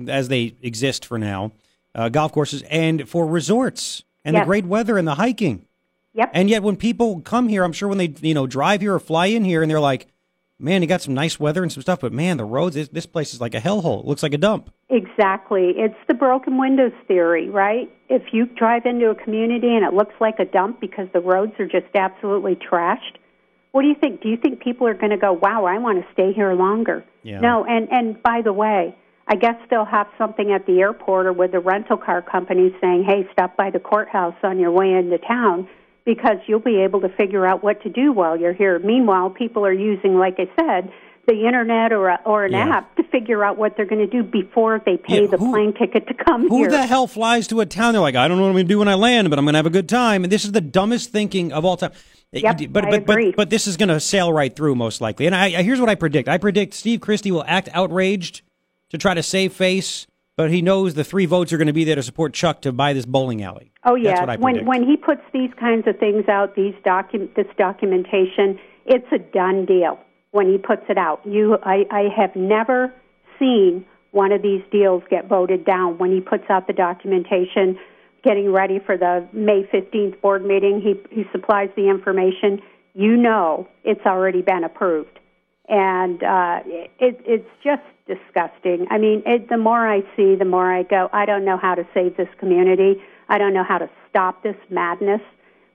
as 0.08 0.28
they 0.28 0.56
exist 0.62 1.06
for 1.06 1.18
now, 1.20 1.52
uh, 1.94 2.10
golf 2.10 2.32
courses, 2.32 2.64
and 2.64 3.08
for 3.08 3.28
resorts 3.28 4.04
and 4.26 4.36
the 4.36 4.42
great 4.46 4.66
weather 4.66 4.98
and 4.98 5.08
the 5.08 5.16
hiking. 5.16 5.66
Yep. 6.14 6.30
And 6.34 6.50
yet, 6.50 6.64
when 6.64 6.76
people 6.78 7.22
come 7.22 7.48
here, 7.50 7.64
I'm 7.64 7.74
sure 7.74 7.90
when 7.90 7.98
they, 7.98 8.14
you 8.22 8.34
know, 8.34 8.48
drive 8.48 8.82
here 8.82 8.94
or 8.94 9.00
fly 9.00 9.26
in 9.28 9.44
here 9.44 9.62
and 9.62 9.70
they're 9.70 9.80
like, 9.80 10.08
man, 10.64 10.82
you 10.82 10.88
got 10.88 11.02
some 11.02 11.14
nice 11.14 11.40
weather 11.40 11.62
and 11.62 11.72
some 11.72 11.82
stuff, 11.82 12.00
but 12.00 12.14
man, 12.14 12.38
the 12.38 12.46
roads, 12.46 12.76
this, 12.76 12.88
this 12.88 13.06
place 13.06 13.34
is 13.34 13.42
like 13.42 13.54
a 13.54 13.60
hellhole. 13.60 14.00
It 14.00 14.08
looks 14.08 14.24
like 14.24 14.34
a 14.34 14.38
dump. 14.38 14.74
Exactly. 14.90 15.74
It's 15.76 15.98
the 16.08 16.14
broken 16.14 16.58
windows 16.58 16.94
theory, 17.08 17.50
right? 17.50 17.92
If 18.10 18.34
you 18.34 18.46
drive 18.46 18.86
into 18.86 19.10
a 19.10 19.16
community 19.16 19.76
and 19.76 19.86
it 19.86 19.94
looks 19.94 20.16
like 20.22 20.40
a 20.40 20.46
dump 20.46 20.80
because 20.80 21.08
the 21.14 21.20
roads 21.20 21.54
are 21.60 21.68
just 21.68 21.94
absolutely 21.94 22.56
trashed, 22.56 23.18
what 23.72 23.82
do 23.82 23.88
you 23.88 23.96
think? 23.96 24.22
Do 24.22 24.30
you 24.30 24.38
think 24.38 24.62
people 24.62 24.88
are 24.88 24.94
going 24.94 25.10
to 25.10 25.18
go, 25.18 25.34
"Wow, 25.34 25.66
I 25.66 25.80
want 25.80 26.00
to 26.00 26.14
stay 26.14 26.32
here 26.32 26.54
longer"? 26.54 27.04
Yeah. 27.24 27.40
No, 27.40 27.66
and 27.66 27.92
and 27.92 28.22
by 28.22 28.42
the 28.44 28.54
way, 28.54 28.96
I 29.28 29.36
guess 29.36 29.56
they'll 29.72 29.84
have 29.84 30.06
something 30.16 30.52
at 30.52 30.68
the 30.68 30.80
airport 30.80 31.26
or 31.26 31.34
with 31.34 31.54
the 31.54 31.60
rental 31.60 31.98
car 31.98 32.22
companies 32.22 32.74
saying, 32.80 33.04
"Hey, 33.04 33.28
stop 33.34 33.58
by 33.58 33.72
the 33.72 33.80
courthouse 33.80 34.36
on 34.44 34.60
your 34.60 34.70
way 34.70 34.94
into 34.94 35.18
town." 35.18 35.68
Because 36.06 36.38
you'll 36.48 36.60
be 36.60 36.82
able 36.82 37.02
to 37.02 37.10
figure 37.10 37.46
out 37.46 37.64
what 37.64 37.82
to 37.84 37.90
do 37.90 38.12
while 38.12 38.36
you're 38.38 38.54
here. 38.54 38.78
Meanwhile, 38.80 39.30
people 39.32 39.66
are 39.66 39.72
using, 39.74 40.18
like 40.18 40.36
I 40.38 40.50
said, 40.60 40.92
the 41.28 41.46
internet 41.48 41.94
or 41.94 42.10
a, 42.10 42.20
or 42.26 42.44
an 42.44 42.52
Yeah. 42.52 42.78
app 42.78 42.96
to 42.98 43.04
figure 43.04 43.46
out 43.46 43.58
what 43.58 43.78
they're 43.78 43.86
going 43.86 44.06
to 44.06 44.12
do 44.12 44.22
before 44.24 44.82
they 44.86 44.98
pay 44.98 45.22
Yeah, 45.22 45.28
the 45.28 45.38
who- 45.38 45.52
plane 45.52 45.74
ticket 45.74 46.06
to 46.08 46.14
come 46.14 46.50
Who 46.50 46.58
here. 46.58 46.66
Who 46.66 46.72
the 46.72 46.86
hell 46.86 47.08
flies 47.08 47.48
to 47.48 47.62
a 47.62 47.66
town? 47.66 47.94
They're 47.94 48.02
like, 48.02 48.16
I 48.16 48.28
don't 48.28 48.36
know 48.36 48.44
what 48.44 48.50
I'm 48.50 48.56
going 48.56 48.66
to 48.68 48.74
do 48.74 48.80
when 48.80 48.90
I 48.90 48.96
land, 48.96 49.30
but 49.30 49.40
I'm 49.40 49.46
going 49.46 49.54
to 49.54 49.60
have 49.60 49.66
a 49.66 49.70
good 49.70 49.88
time. 49.88 50.24
And 50.26 50.32
this 50.34 50.44
is 50.44 50.52
the 50.52 50.60
dumbest 50.60 51.12
thinking 51.12 51.54
of 51.54 51.64
all 51.64 51.78
time. 51.78 51.92
Yep, 52.34 52.62
but, 52.72 52.84
I 52.86 52.96
agree. 52.98 53.28
but 53.30 53.36
but 53.38 53.50
this 53.52 53.68
is 53.68 53.78
going 53.78 53.90
to 53.90 54.00
sail 54.02 54.34
right 54.34 54.54
through 54.54 54.76
most 54.76 55.00
likely. 55.00 55.28
And 55.28 55.36
I, 55.36 55.46
I 55.60 55.62
here's 55.64 55.80
what 55.80 55.88
I 55.88 55.96
predict. 55.96 56.28
I 56.28 56.38
predict 56.40 56.74
Steve 56.74 57.00
Christy 57.00 57.32
will 57.32 57.46
act 57.48 57.70
outraged 57.74 58.42
to 58.90 58.98
try 58.98 59.14
to 59.14 59.22
save 59.24 59.54
face, 59.54 60.08
but 60.36 60.52
he 60.52 60.62
knows 60.62 60.94
the 60.94 61.04
three 61.04 61.26
votes 61.26 61.54
are 61.54 61.58
going 61.58 61.68
to 61.68 61.74
be 61.74 61.84
there 61.84 61.96
to 61.96 62.04
support 62.04 62.34
Chuck 62.34 62.62
to 62.62 62.72
buy 62.72 62.94
this 62.94 63.06
bowling 63.06 63.44
alley. 63.44 63.72
Oh 63.86 63.96
That's 63.96 64.06
yeah, 64.06 64.20
what 64.22 64.30
I 64.30 64.36
when 64.38 64.66
when 64.66 64.84
he 64.84 64.98
puts 64.98 65.22
these 65.34 65.52
kinds 65.60 65.88
of 65.88 65.98
things 66.00 66.28
out, 66.28 66.56
these 66.56 66.74
docu- 66.86 67.34
this 67.36 67.48
documentation, 67.58 68.60
it's 68.86 69.08
a 69.12 69.20
done 69.20 69.66
deal. 69.66 70.00
When 70.32 70.52
he 70.52 70.58
puts 70.58 70.82
it 70.90 70.98
out, 70.98 71.22
you, 71.26 71.58
I, 71.62 71.86
I 71.92 72.08
have 72.18 72.36
never 72.36 72.92
seen 73.38 73.86
one 74.12 74.32
of 74.32 74.42
these 74.42 74.64
deals 74.72 75.04
get 75.10 75.28
voted 75.28 75.64
down. 75.64 76.00
When 76.00 76.12
he 76.12 76.22
puts 76.22 76.46
out 76.50 76.66
the 76.66 76.74
documentation, 76.74 77.78
getting 78.24 78.52
ready 78.52 78.80
for 78.80 78.98
the 78.98 79.28
May 79.32 79.68
fifteenth 79.72 80.20
board 80.22 80.44
meeting, 80.44 80.82
he 80.82 80.96
he 81.16 81.24
supplies 81.32 81.70
the 81.76 81.88
information. 81.88 82.62
You 82.96 83.16
know, 83.16 83.68
it's 83.84 84.06
already 84.06 84.42
been 84.42 84.64
approved, 84.64 85.20
and 85.68 86.24
uh, 86.24 86.60
it, 86.66 87.22
it's 87.26 87.50
just 87.64 87.84
disgusting. 88.08 88.88
I 88.90 88.98
mean, 88.98 89.24
it, 89.26 89.50
the 89.50 89.58
more 89.58 89.88
I 89.88 90.02
see, 90.16 90.36
the 90.36 90.46
more 90.46 90.72
I 90.72 90.84
go, 90.84 91.10
I 91.14 91.26
don't 91.26 91.46
know 91.46 91.58
how 91.58 91.76
to 91.76 91.88
save 91.94 92.18
this 92.18 92.28
community. 92.38 93.02
I 93.30 93.38
don't 93.38 93.54
know 93.54 93.64
how 93.64 93.78
to 93.78 93.90
stop 94.10 94.44
this 94.44 94.58
madness. 94.70 95.22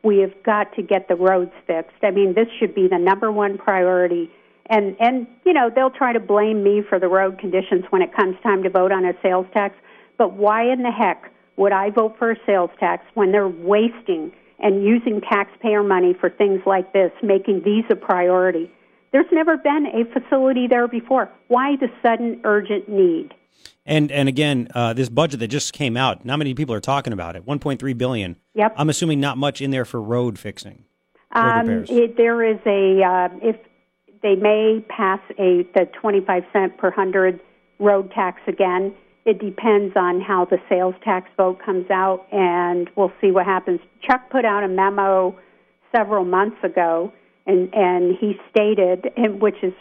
We 0.03 0.19
have 0.19 0.35
got 0.43 0.75
to 0.77 0.83
get 0.83 1.09
the 1.09 1.17
roads 1.17 1.53
fixed. 1.67 1.97
I 2.03 2.11
mean, 2.11 2.35
this 2.35 2.49
should 2.59 2.75
be 2.75 2.87
the 2.87 2.99
number 2.99 3.33
one 3.33 3.59
priority. 3.59 4.31
And 4.67 4.97
and 5.01 5.27
you 5.45 5.53
know, 5.53 5.71
they'll 5.75 5.91
try 5.91 6.13
to 6.13 6.21
blame 6.21 6.63
me 6.63 6.83
for 6.87 6.99
the 6.99 7.09
road 7.09 7.39
conditions 7.39 7.85
when 7.91 8.03
it 8.03 8.15
comes 8.15 8.37
time 8.43 8.63
to 8.63 8.71
vote 8.71 8.93
on 8.93 9.05
a 9.05 9.15
sales 9.23 9.47
tax. 9.53 9.75
But 10.19 10.35
why 10.35 10.71
in 10.71 10.83
the 10.83 10.91
heck 10.91 11.33
would 11.57 11.73
I 11.73 11.91
vote 11.91 12.17
for 12.19 12.31
a 12.31 12.37
sales 12.45 12.71
tax 12.79 13.05
when 13.15 13.33
they're 13.33 13.49
wasting 13.49 14.33
and 14.61 14.85
using 14.85 15.21
taxpayer 15.21 15.83
money 15.83 16.15
for 16.21 16.29
things 16.29 16.61
like 16.67 16.93
this, 16.93 17.11
making 17.23 17.63
these 17.65 17.85
a 17.91 17.97
priority? 17.97 18.71
There's 19.13 19.27
never 19.33 19.57
been 19.57 19.87
a 19.87 20.05
facility 20.13 20.67
there 20.67 20.89
before. 20.89 21.31
Why 21.49 21.77
the 21.77 21.89
sudden 22.03 22.41
urgent 22.45 22.89
need? 22.89 23.35
And 23.87 24.13
and 24.13 24.29
again, 24.29 24.69
uh, 24.75 24.93
this 24.93 25.09
budget 25.09 25.41
that 25.41 25.49
just 25.49 25.73
came 25.73 25.97
out, 25.97 26.25
not 26.25 26.39
many 26.39 26.55
people 26.55 26.75
are 26.75 26.81
talking 26.81 27.13
about 27.13 27.37
it. 27.37 27.47
1.3 27.47 27.97
billion. 27.97 28.37
Yep. 28.55 28.75
I'm 28.77 28.91
assuming 28.91 29.19
not 29.19 29.39
much 29.39 29.63
in 29.63 29.71
there 29.71 29.87
for 29.87 30.01
road 30.03 30.39
fixing. 30.39 30.85
Road 31.35 31.43
Um, 31.43 31.85
it, 31.89 32.17
there 32.17 32.43
is 32.43 32.59
a 32.67 33.03
uh, 33.03 33.29
if 33.41 33.57
they 34.23 34.35
may 34.35 34.85
pass 34.89 35.21
a 35.39 35.67
the 35.75 35.89
25 36.01 36.45
cent 36.53 36.77
per 36.77 36.91
hundred 36.91 37.41
road 37.79 38.11
tax 38.13 38.41
again. 38.47 38.95
it 39.25 39.39
depends 39.39 39.95
on 39.97 40.21
how 40.21 40.45
the 40.47 40.59
sales 40.69 40.95
tax 41.05 41.31
vote 41.37 41.59
comes 41.65 41.91
out, 41.91 42.27
and 42.33 42.89
we'll 42.97 43.13
see 43.21 43.31
what 43.31 43.45
happens. 43.45 43.81
Chuck 44.03 44.31
put 44.31 44.45
out 44.45 44.65
a 44.65 44.69
memo 44.69 45.37
several 45.95 46.25
months 46.25 46.57
ago, 46.63 47.13
and 47.49 47.75
and 47.75 48.17
he 48.21 48.35
stated, 48.51 49.11
and 49.17 49.41
which 49.41 49.57
is 49.63 49.73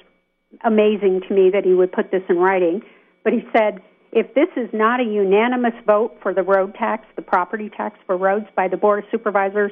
amazing 0.64 1.22
to 1.28 1.34
me 1.36 1.52
that 1.52 1.66
he 1.66 1.74
would 1.74 1.92
put 1.92 2.10
this 2.10 2.24
in 2.30 2.38
writing, 2.38 2.82
but 3.24 3.34
he 3.34 3.42
said 3.56 3.82
if 4.12 4.34
this 4.34 4.48
is 4.56 4.70
not 4.74 5.00
a 5.00 5.04
unanimous 5.04 5.74
vote 5.86 6.18
for 6.22 6.34
the 6.34 6.42
road 6.42 6.74
tax, 6.76 7.06
the 7.16 7.22
property 7.22 7.70
tax 7.70 7.98
for 8.06 8.18
roads 8.18 8.46
by 8.56 8.68
the 8.68 8.78
board 8.78 9.04
of 9.04 9.10
supervisors, 9.12 9.72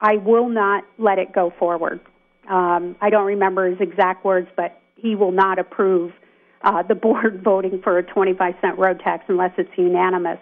I 0.00 0.16
will 0.16 0.48
not 0.48 0.84
let 0.98 1.18
it 1.18 1.32
go 1.32 1.52
forward. 1.58 2.00
Um, 2.48 2.96
I 3.00 3.10
don't 3.10 3.26
remember 3.26 3.70
his 3.70 3.80
exact 3.80 4.24
words, 4.24 4.48
but 4.56 4.80
he 4.96 5.14
will 5.14 5.32
not 5.32 5.58
approve 5.58 6.12
uh, 6.62 6.82
the 6.82 6.94
board 7.06 7.42
voting 7.44 7.80
for 7.82 7.98
a 7.98 8.02
25 8.02 8.54
cent 8.60 8.78
road 8.78 9.00
tax 9.00 9.24
unless 9.28 9.52
it's 9.58 9.70
unanimous. 9.76 10.38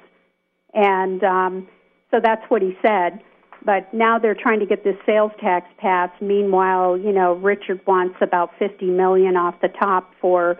And 0.72 1.22
um, 1.24 1.68
so 2.10 2.20
that's 2.22 2.42
what 2.48 2.62
he 2.62 2.76
said. 2.80 3.20
But 3.64 3.92
now 3.94 4.18
they're 4.18 4.34
trying 4.34 4.60
to 4.60 4.66
get 4.66 4.82
this 4.84 4.96
sales 5.06 5.32
tax 5.40 5.66
passed. 5.78 6.20
Meanwhile, 6.20 6.98
you 6.98 7.12
know, 7.12 7.34
Richard 7.34 7.80
wants 7.86 8.16
about 8.20 8.50
50 8.58 8.86
million 8.86 9.36
off 9.36 9.54
the 9.60 9.68
top 9.68 10.12
for 10.20 10.58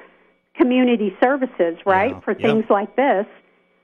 community 0.57 1.17
services, 1.23 1.79
right? 1.87 2.11
Yeah. 2.13 2.21
For 2.21 2.33
Yep. 2.33 2.41
things 2.41 2.65
like 2.71 2.95
this. 2.97 3.27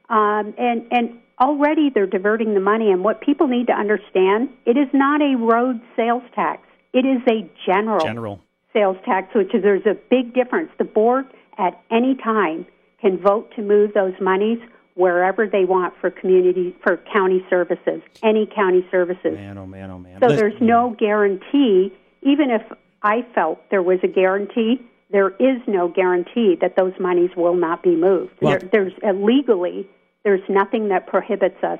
Um, 0.09 0.55
and 0.59 0.87
and 0.91 1.19
already 1.41 1.91
they're 1.91 2.07
diverting 2.07 2.55
the 2.55 2.61
money. 2.61 2.91
And 2.91 3.03
what 3.05 3.21
people 3.21 3.47
need 3.49 3.67
to 3.69 3.73
understand, 3.73 4.51
it 4.67 4.77
is 4.77 4.89
not 4.93 5.21
a 5.21 5.37
road 5.37 5.81
sales 5.97 6.23
tax. 6.35 6.63
It 6.93 7.05
is 7.05 7.21
a 7.29 7.49
general 7.67 8.05
General. 8.05 8.41
sales 8.73 8.97
tax, 9.05 9.35
which 9.35 9.55
is 9.55 9.63
there's 9.63 9.87
a 9.87 9.97
big 10.11 10.33
difference. 10.35 10.71
The 10.79 10.85
board 10.85 11.27
at 11.59 11.81
any 11.91 12.15
time 12.17 12.67
can 13.01 13.19
vote 13.19 13.51
to 13.57 13.63
move 13.63 13.93
those 13.95 14.15
monies 14.21 14.59
wherever 14.99 15.47
they 15.47 15.65
want 15.65 15.95
for 16.01 16.11
community 16.11 16.75
for 16.83 16.97
county 17.13 17.47
services, 17.49 18.03
any 18.23 18.47
county 18.47 18.85
services. 18.91 19.33
Man, 19.35 19.57
oh 19.57 19.67
man, 19.67 19.91
oh 19.93 19.99
man. 19.99 20.19
So 20.21 20.27
Listen- 20.27 20.37
there's 20.37 20.61
no 20.61 20.97
guarantee, 20.99 21.93
even 22.23 22.51
if 22.51 22.63
I 23.03 23.25
felt 23.33 23.61
there 23.71 23.83
was 23.83 24.01
a 24.03 24.09
guarantee, 24.09 24.83
there 25.11 25.31
is 25.39 25.63
no 25.69 25.87
guarantee 25.89 26.57
that 26.61 26.75
those 26.77 26.93
monies 26.99 27.31
will 27.37 27.55
not 27.55 27.83
be 27.83 27.95
moved. 27.95 28.33
Well- 28.43 28.59
there, 28.59 28.69
there's 28.73 28.93
uh, 29.07 29.13
legally, 29.13 29.89
there's 30.25 30.43
nothing 30.49 30.89
that 30.89 31.07
prohibits 31.07 31.63
us 31.63 31.79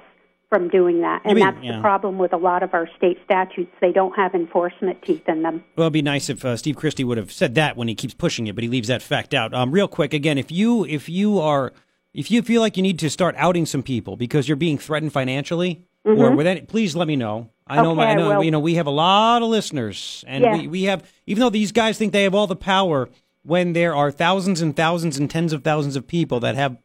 from 0.49 0.69
doing 0.69 1.01
that, 1.01 1.21
and 1.25 1.35
mean- 1.35 1.45
that's 1.45 1.63
yeah. 1.63 1.77
the 1.77 1.83
problem 1.83 2.19
with 2.19 2.33
a 2.33 2.39
lot 2.39 2.63
of 2.63 2.73
our 2.73 2.89
state 2.97 3.19
statutes. 3.25 3.73
They 3.81 3.93
don't 3.93 4.15
have 4.15 4.33
enforcement 4.33 5.03
teeth 5.03 5.29
in 5.29 5.43
them. 5.43 5.65
Well, 5.77 5.87
it'd 5.87 5.93
be 5.93 6.03
nice 6.03 6.31
if 6.31 6.45
uh, 6.45 6.57
Steve 6.57 6.77
Christy 6.77 7.03
would 7.03 7.19
have 7.19 7.33
said 7.33 7.57
that 7.57 7.77
when 7.77 7.89
he 7.89 7.97
keeps 7.97 8.15
pushing 8.15 8.47
it, 8.47 8.55
but 8.55 8.63
he 8.63 8.71
leaves 8.71 8.89
that 8.89 9.03
fact 9.03 9.35
out. 9.35 9.53
Um, 9.53 9.73
real 9.73 9.89
quick, 9.89 10.15
again, 10.15 10.39
if 10.39 10.53
you 10.53 10.87
if 10.87 11.09
you 11.09 11.41
are 11.41 11.75
if 12.15 12.31
you 12.31 12.43
feel 12.43 12.61
like 12.61 12.77
you 12.77 12.83
need 12.83 12.99
to 13.01 13.11
start 13.11 13.35
outing 13.39 13.67
some 13.67 13.83
people 13.83 14.17
because 14.17 14.49
you're 14.49 14.57
being 14.57 14.79
threatened 14.79 15.13
financially 15.13 15.85
or 16.05 16.35
with 16.35 16.47
any, 16.47 16.63
please 16.63 16.97
let 16.97 17.07
me 17.07 17.17
know. 17.17 17.51
I 17.67 17.77
know, 17.83 17.91
Mm-hmm. 17.91 17.91
Okay, 17.91 17.97
my, 17.97 18.07
I 18.07 18.11
I 18.11 18.15
know, 18.15 18.37
will. 18.39 18.45
you 18.45 18.51
know, 18.51 18.61
we 18.61 18.75
have 18.77 18.87
a 18.87 18.91
lot 18.91 19.43
of 19.43 19.49
listeners, 19.49 20.25
and 20.27 20.43
Yeah. 20.43 20.57
we, 20.57 20.69
we 20.69 20.83
have 20.85 21.07
even 21.27 21.41
though 21.43 21.51
these 21.51 21.71
guys 21.73 21.99
think 21.99 22.13
they 22.15 22.23
have 22.23 22.35
all 22.35 22.47
the 22.47 22.57
power, 22.57 23.11
when 23.43 23.75
there 23.75 23.95
are 23.95 24.11
thousands 24.11 24.63
and 24.63 24.75
thousands 24.75 25.19
and 25.19 25.31
tens 25.31 25.53
of 25.53 25.63
thousands 25.65 25.95
of 25.97 26.07
people 26.07 26.41
that 26.41 26.55
have 26.55 26.79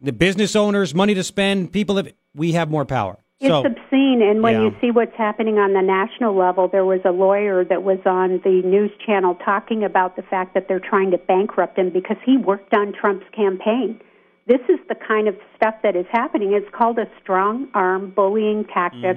the 0.00 0.12
business 0.12 0.56
owners 0.56 0.94
money 0.94 1.14
to 1.14 1.22
spend, 1.22 1.72
people 1.72 1.94
that 1.94 2.14
we 2.34 2.52
have 2.52 2.68
more 2.70 2.84
power. 2.84 3.18
It's 3.40 3.48
so 3.50 3.64
obscene, 3.64 4.20
and 4.22 4.42
when 4.42 4.54
Yeah. 4.54 4.62
you 4.64 4.74
see 4.80 4.90
what's 4.90 5.14
happening 5.16 5.58
on 5.58 5.72
the 5.72 5.82
national 5.82 6.34
level, 6.34 6.66
there 6.68 6.84
was 6.84 7.00
a 7.04 7.10
lawyer 7.12 7.64
that 7.64 7.82
was 7.84 7.98
on 8.04 8.40
the 8.42 8.62
news 8.64 8.90
channel 9.04 9.36
talking 9.44 9.84
about 9.84 10.16
the 10.16 10.22
fact 10.22 10.54
that 10.54 10.66
they're 10.66 10.80
trying 10.80 11.10
to 11.12 11.18
bankrupt 11.18 11.78
him 11.78 11.90
because 11.90 12.16
he 12.24 12.36
worked 12.36 12.74
on 12.74 12.92
Trump's 12.92 13.26
campaign. 13.32 14.00
This 14.46 14.60
is 14.68 14.78
the 14.88 14.94
kind 14.94 15.28
of 15.28 15.36
stuff 15.56 15.74
that 15.82 15.96
is 15.96 16.06
happening. 16.10 16.52
It's 16.52 16.68
called 16.72 16.98
a 16.98 17.06
strong 17.22 17.68
arm 17.74 18.10
bullying 18.10 18.64
tactic 18.64 19.16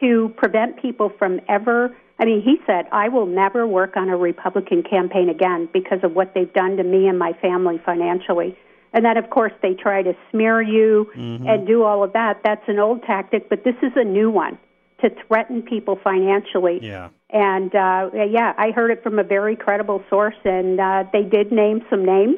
to 0.00 0.32
prevent 0.36 0.80
people 0.80 1.10
from 1.18 1.40
ever. 1.48 1.94
I 2.18 2.24
mean, 2.24 2.42
he 2.42 2.56
said, 2.66 2.86
I 2.92 3.08
will 3.08 3.26
never 3.26 3.66
work 3.66 3.96
on 3.96 4.08
a 4.08 4.16
Republican 4.16 4.82
campaign 4.82 5.28
again 5.28 5.68
because 5.72 5.98
of 6.02 6.14
what 6.14 6.32
they've 6.34 6.52
done 6.52 6.76
to 6.78 6.84
me 6.84 7.06
and 7.08 7.18
my 7.18 7.32
family 7.42 7.80
financially. 7.84 8.56
And 8.92 9.04
then, 9.04 9.16
of 9.16 9.28
course, 9.28 9.52
they 9.60 9.74
try 9.74 10.02
to 10.02 10.14
smear 10.30 10.62
you 10.62 11.10
and 11.48 11.66
do 11.66 11.82
all 11.82 12.04
of 12.04 12.12
that. 12.12 12.40
That's 12.44 12.62
an 12.68 12.78
old 12.78 13.02
tactic, 13.02 13.48
but 13.50 13.64
this 13.64 13.74
is 13.82 13.92
a 13.96 14.04
new 14.04 14.30
one 14.30 14.56
to 15.02 15.10
threaten 15.26 15.62
people 15.62 15.98
financially. 16.02 16.78
yeah. 16.80 17.08
And 17.30 17.74
uh, 17.74 18.10
yeah, 18.14 18.52
I 18.56 18.70
heard 18.70 18.92
it 18.92 19.02
from 19.02 19.18
a 19.18 19.24
very 19.24 19.56
credible 19.56 20.04
source, 20.08 20.36
and 20.44 20.80
uh, 20.80 21.04
they 21.12 21.24
did 21.24 21.50
name 21.50 21.84
some 21.90 22.04
names. 22.04 22.36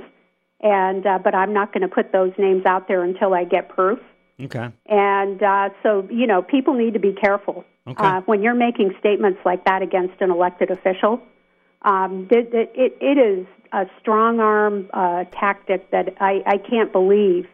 And 0.60 1.06
uh, 1.06 1.18
but 1.22 1.34
I'm 1.34 1.52
not 1.52 1.72
going 1.72 1.82
to 1.82 1.94
put 1.94 2.12
those 2.12 2.32
names 2.38 2.64
out 2.64 2.88
there 2.88 3.02
until 3.04 3.34
I 3.34 3.44
get 3.44 3.68
proof. 3.68 3.98
Okay. 4.40 4.68
And 4.86 5.42
uh, 5.42 5.70
so, 5.82 6.06
you 6.10 6.26
know, 6.26 6.42
people 6.42 6.74
need 6.74 6.94
to 6.94 7.00
be 7.00 7.12
careful 7.12 7.64
Okay. 7.86 8.04
uh, 8.06 8.20
when 8.22 8.42
you're 8.42 8.54
making 8.54 8.94
statements 8.98 9.38
like 9.44 9.64
that 9.64 9.80
against 9.82 10.20
an 10.20 10.30
elected 10.30 10.70
official. 10.70 11.22
Um, 11.82 12.26
it, 12.30 12.50
it, 12.52 12.96
it 13.00 13.18
is 13.18 13.46
a 13.72 13.86
strong 14.00 14.40
arm 14.40 14.90
uh, 14.92 15.24
tactic 15.32 15.90
that 15.90 16.14
I, 16.20 16.42
I 16.46 16.58
can't 16.58 16.92
believe 16.92 17.46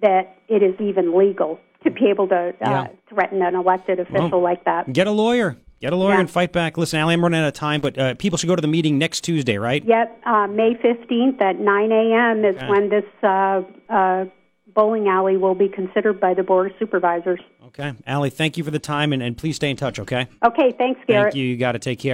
that 0.00 0.36
it 0.48 0.62
is 0.62 0.80
even 0.80 1.16
legal 1.18 1.58
to 1.84 1.90
be 1.90 2.06
able 2.06 2.28
to 2.28 2.48
uh, 2.50 2.52
Yeah. 2.60 2.88
threaten 3.08 3.42
an 3.42 3.54
elected 3.54 3.98
official 3.98 4.30
Well, 4.30 4.42
like 4.42 4.64
that. 4.64 4.92
Get 4.92 5.06
a 5.06 5.10
lawyer. 5.10 5.56
Get 5.82 5.92
a 5.92 5.96
lawyer 5.96 6.14
Yeah. 6.14 6.20
and 6.20 6.30
fight 6.30 6.52
back. 6.52 6.78
Listen, 6.78 7.00
Ally, 7.00 7.12
I'm 7.12 7.22
running 7.22 7.40
out 7.40 7.48
of 7.48 7.54
time, 7.54 7.80
but 7.80 7.98
uh, 7.98 8.14
people 8.14 8.38
should 8.38 8.46
go 8.46 8.54
to 8.54 8.62
the 8.62 8.68
meeting 8.68 8.98
next 8.98 9.22
Tuesday, 9.22 9.58
right? 9.58 9.84
Yep, 9.84 10.20
uh, 10.24 10.46
May 10.46 10.74
15th 10.74 11.42
at 11.42 11.58
9 11.58 11.90
a.m. 11.92 12.44
is 12.44 12.54
Okay. 12.56 12.68
when 12.68 12.88
this 12.88 13.04
uh, 13.24 13.62
uh, 13.88 14.26
bowling 14.74 15.08
alley 15.08 15.36
will 15.36 15.56
be 15.56 15.68
considered 15.68 16.20
by 16.20 16.34
the 16.34 16.44
Board 16.44 16.70
of 16.70 16.76
Supervisors. 16.78 17.40
Okay. 17.66 17.94
Ally, 18.06 18.28
thank 18.28 18.56
you 18.56 18.62
for 18.62 18.70
the 18.70 18.78
time, 18.78 19.12
and, 19.12 19.22
and 19.24 19.36
please 19.36 19.56
stay 19.56 19.70
in 19.70 19.76
touch, 19.76 19.98
okay? 19.98 20.28
Okay, 20.44 20.70
thanks, 20.78 21.00
Garret. 21.08 21.32
Thank 21.32 21.34
you. 21.34 21.46
You 21.46 21.56
got 21.56 21.72
to 21.72 21.78
take 21.80 21.98
care. 21.98 22.10